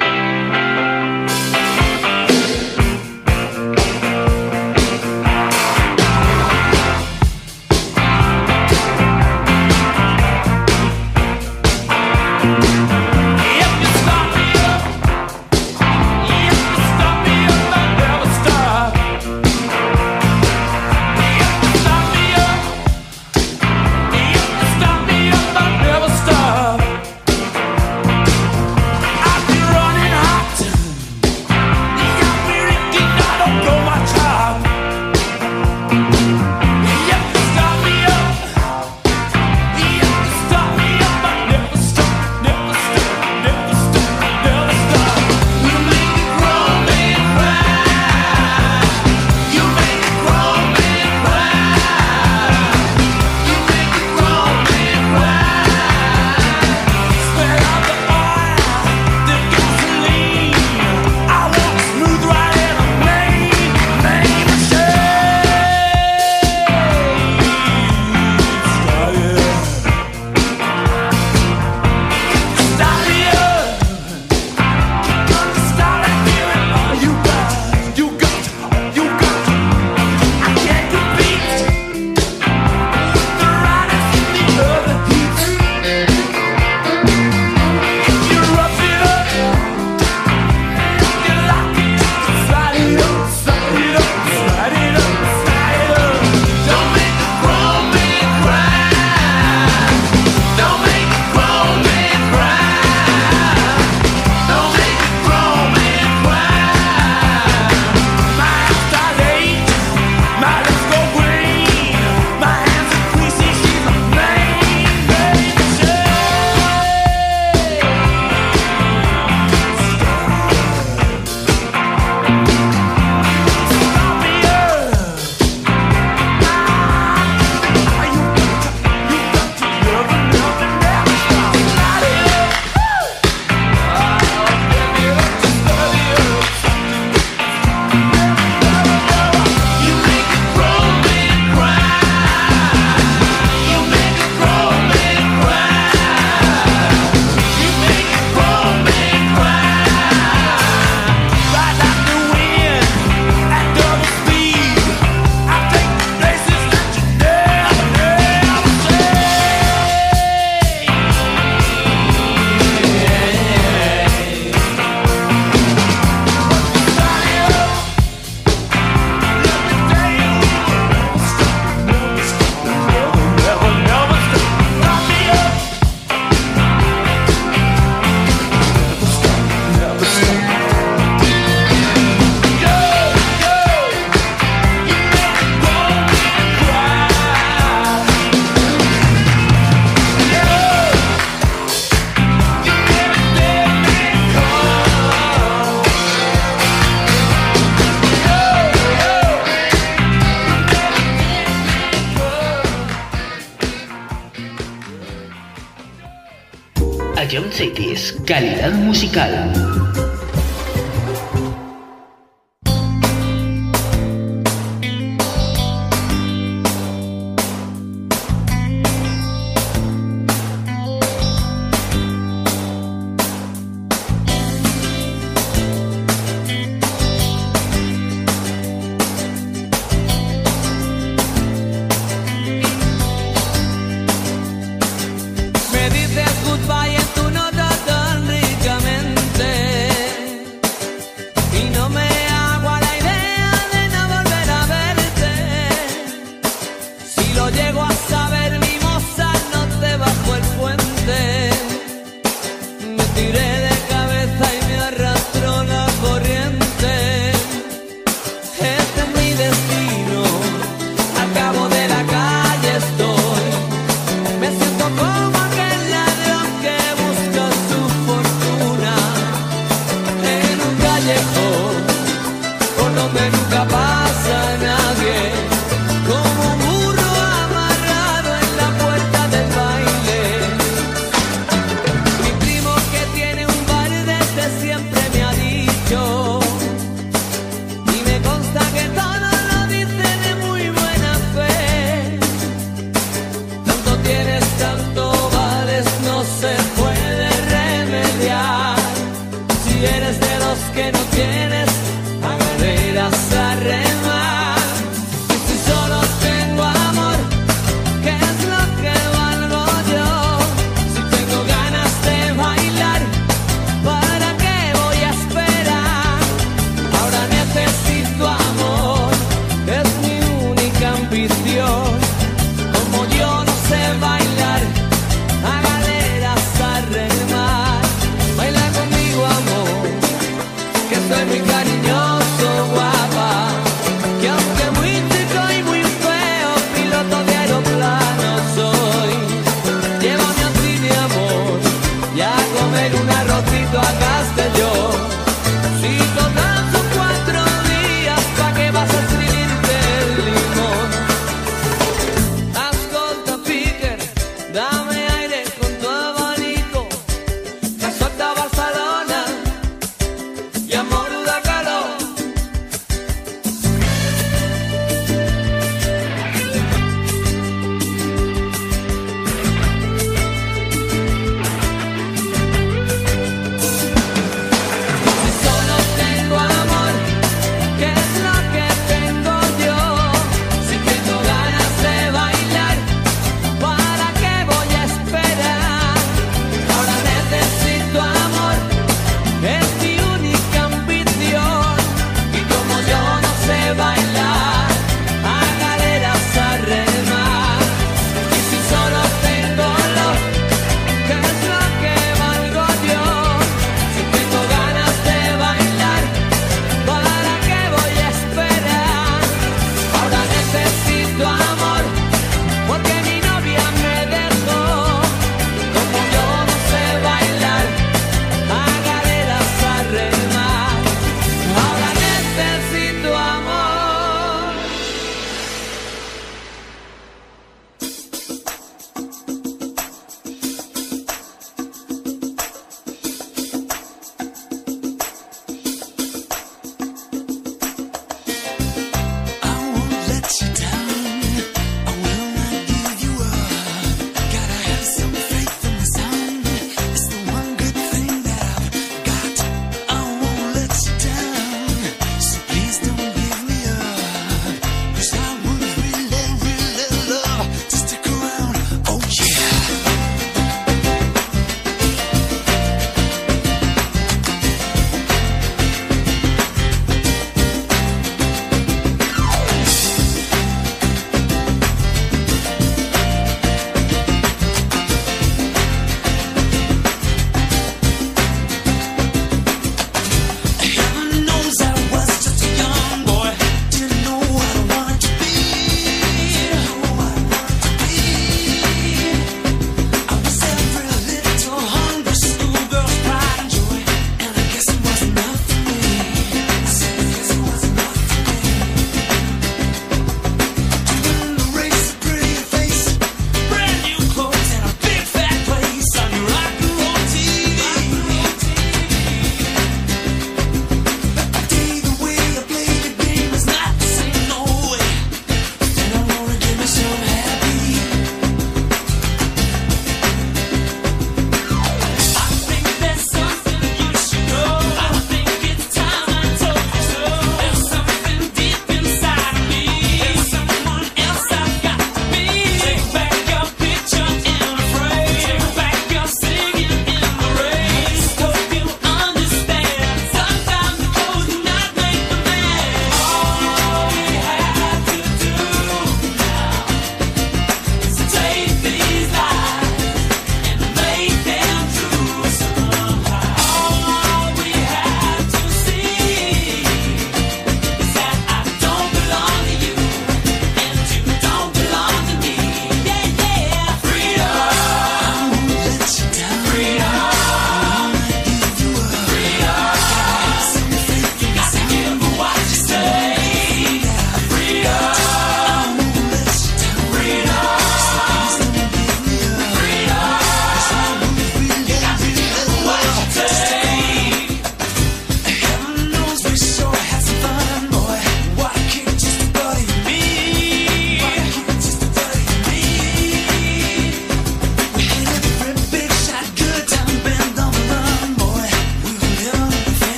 Calidad 208.28 208.74
musical. 208.74 209.67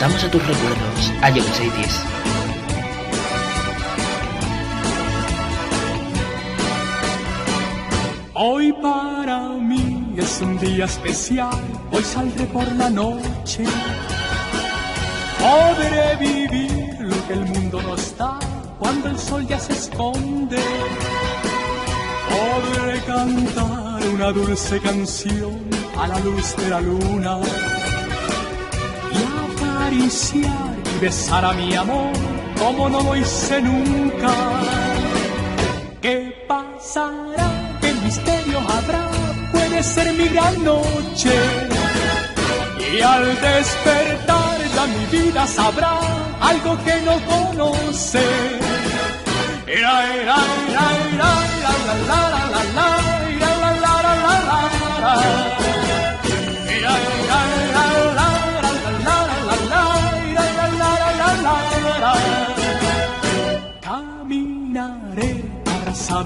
Transportamos 0.00 0.24
a 0.24 0.30
tus 0.30 0.46
recuerdos, 0.46 1.12
a 1.20 1.30
John 1.30 1.54
Cities. 1.54 2.04
Hoy 8.32 8.72
para 8.72 9.40
mí 9.58 10.14
es 10.16 10.40
un 10.40 10.58
día 10.58 10.86
especial, 10.86 11.60
hoy 11.92 12.02
saldré 12.02 12.46
por 12.46 12.66
la 12.76 12.88
noche. 12.88 13.64
Podré 15.38 16.16
vivir 16.16 16.96
lo 17.00 17.26
que 17.26 17.34
el 17.34 17.44
mundo 17.46 17.82
nos 17.82 18.16
da 18.16 18.38
cuando 18.78 19.10
el 19.10 19.18
sol 19.18 19.46
ya 19.46 19.58
se 19.58 19.74
esconde. 19.74 20.62
Podré 22.30 23.00
cantar 23.02 24.08
una 24.14 24.32
dulce 24.32 24.80
canción 24.80 25.60
a 25.98 26.08
la 26.08 26.18
luz 26.20 26.56
de 26.56 26.70
la 26.70 26.80
luna 26.80 27.36
acariciar 30.00 30.76
y 30.96 30.98
besar 31.00 31.44
a 31.44 31.52
mi 31.52 31.74
amor 31.74 32.12
como 32.58 32.88
no 32.88 33.02
lo 33.02 33.16
hice 33.16 33.60
nunca. 33.60 34.32
¿Qué 36.00 36.44
pasará? 36.48 37.78
¿Qué 37.80 37.92
misterio 38.04 38.58
habrá? 38.60 39.08
Puede 39.52 39.82
ser 39.82 40.12
mi 40.14 40.28
gran 40.28 40.64
noche. 40.64 41.34
Y 42.92 43.00
al 43.02 43.24
despertar 43.40 44.58
ya 44.74 44.86
mi 44.86 45.18
vida 45.18 45.46
sabrá 45.46 45.98
algo 46.40 46.76
que 46.84 47.00
no 47.02 47.16
conoce. 47.26 48.26
La, 49.66 50.04
la, 50.28 50.40
la, 50.76 50.88
la, 51.20 51.32
la, 51.62 51.74
la, 51.86 52.10
la, 52.10 52.26
la, 52.74 52.90
la, 53.40 53.70
la, 53.80 54.02
la, 55.00 55.49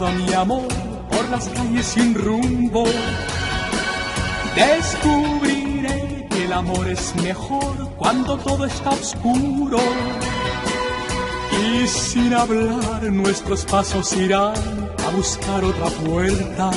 a 0.02 0.10
mi 0.10 0.32
amor 0.32 0.66
por 1.08 1.28
las 1.30 1.48
calles 1.50 1.86
sin 1.86 2.14
rumbo. 2.14 2.84
Descubriré 4.56 6.26
que 6.30 6.44
el 6.46 6.52
amor 6.52 6.88
es 6.88 7.14
mejor 7.22 7.94
cuando 7.96 8.36
todo 8.36 8.64
está 8.64 8.90
oscuro. 8.90 9.78
Y 11.62 11.86
sin 11.86 12.34
hablar 12.34 13.04
nuestros 13.04 13.64
pasos 13.64 14.12
irán 14.14 14.54
a 15.06 15.10
buscar 15.16 15.62
otra 15.62 15.86
puerta 16.04 16.70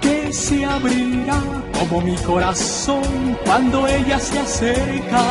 que 0.00 0.32
se 0.32 0.64
abrirá 0.64 1.38
como 1.78 2.00
mi 2.00 2.16
corazón 2.16 3.36
cuando 3.44 3.86
ella 3.86 4.18
se 4.18 4.38
acerca. 4.38 5.22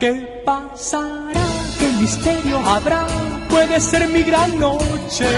¿Qué 0.00 0.42
pasará? 0.44 1.46
¿Qué 1.78 1.92
misterio 2.00 2.58
habrá? 2.66 3.27
Puede 3.48 3.80
ser 3.80 4.08
mi 4.08 4.22
gran 4.22 4.58
noche. 4.58 5.28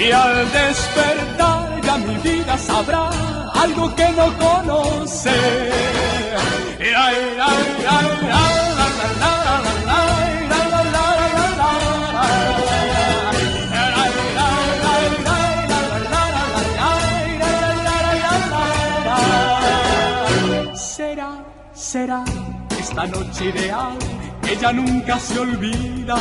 Y 0.00 0.10
al 0.10 0.50
despertar 0.52 1.80
ya 1.82 1.96
mi 1.98 2.16
vida 2.16 2.58
sabrá 2.58 3.10
algo 3.54 3.94
que 3.94 4.08
no 4.10 4.26
conoce. 4.38 5.30
Será, 20.74 21.44
será 21.74 22.24
esta 22.78 23.06
noche 23.06 23.46
ideal, 23.46 23.98
ella 24.48 24.72
nunca 24.72 25.18
se 25.18 25.38
olvida. 25.38 26.16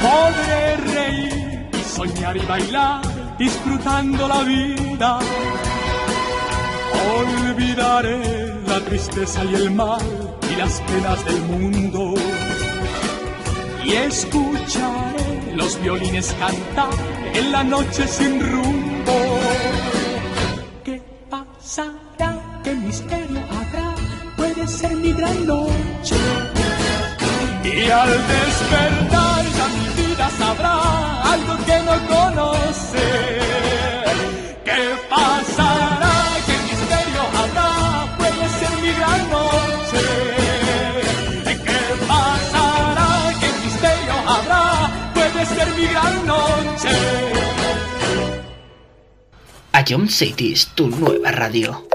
Podré 0.00 0.76
reír 0.76 1.70
soñar 1.96 2.36
y 2.36 2.46
bailar, 2.46 3.36
disfrutando 3.38 4.28
la 4.28 4.42
vida. 4.42 5.18
Olvidaré 7.18 8.54
la 8.66 8.80
tristeza 8.80 9.44
y 9.44 9.54
el 9.54 9.70
mal 9.70 10.00
y 10.50 10.56
las 10.56 10.80
penas 10.82 11.24
del 11.24 11.40
mundo. 11.42 12.14
Y 13.84 13.92
escucharé 13.92 15.54
los 15.54 15.80
violines 15.80 16.34
cantar 16.38 16.90
en 17.34 17.52
la 17.52 17.62
noche 17.64 18.06
sin 18.06 18.40
rumbo. 18.40 18.85
Al 28.02 28.12
despertar 28.28 29.44
ya 29.56 29.66
mi 29.76 29.86
vida 30.02 30.28
sabrá 30.38 30.74
algo 31.32 31.54
que 31.64 31.76
no 31.88 31.94
conoce. 32.14 33.06
¿Qué 34.64 34.82
pasará? 35.08 36.14
¿Qué 36.46 36.56
misterio 36.68 37.22
habrá? 37.40 37.70
Puede 38.18 38.46
ser 38.58 38.72
mi 38.82 38.92
gran 39.00 39.22
noche. 39.36 40.04
¿Qué 41.68 41.82
pasará? 42.10 43.08
¿Qué 43.40 43.48
misterio 43.64 44.14
habrá? 44.34 44.64
Puede 45.14 45.46
ser 45.46 45.68
mi 45.76 45.86
gran 45.86 46.26
noche. 46.26 46.94
A 49.72 49.84
John 49.88 50.08
Cities, 50.08 50.68
tu 50.74 50.88
nueva 50.88 51.30
radio. 51.30 51.85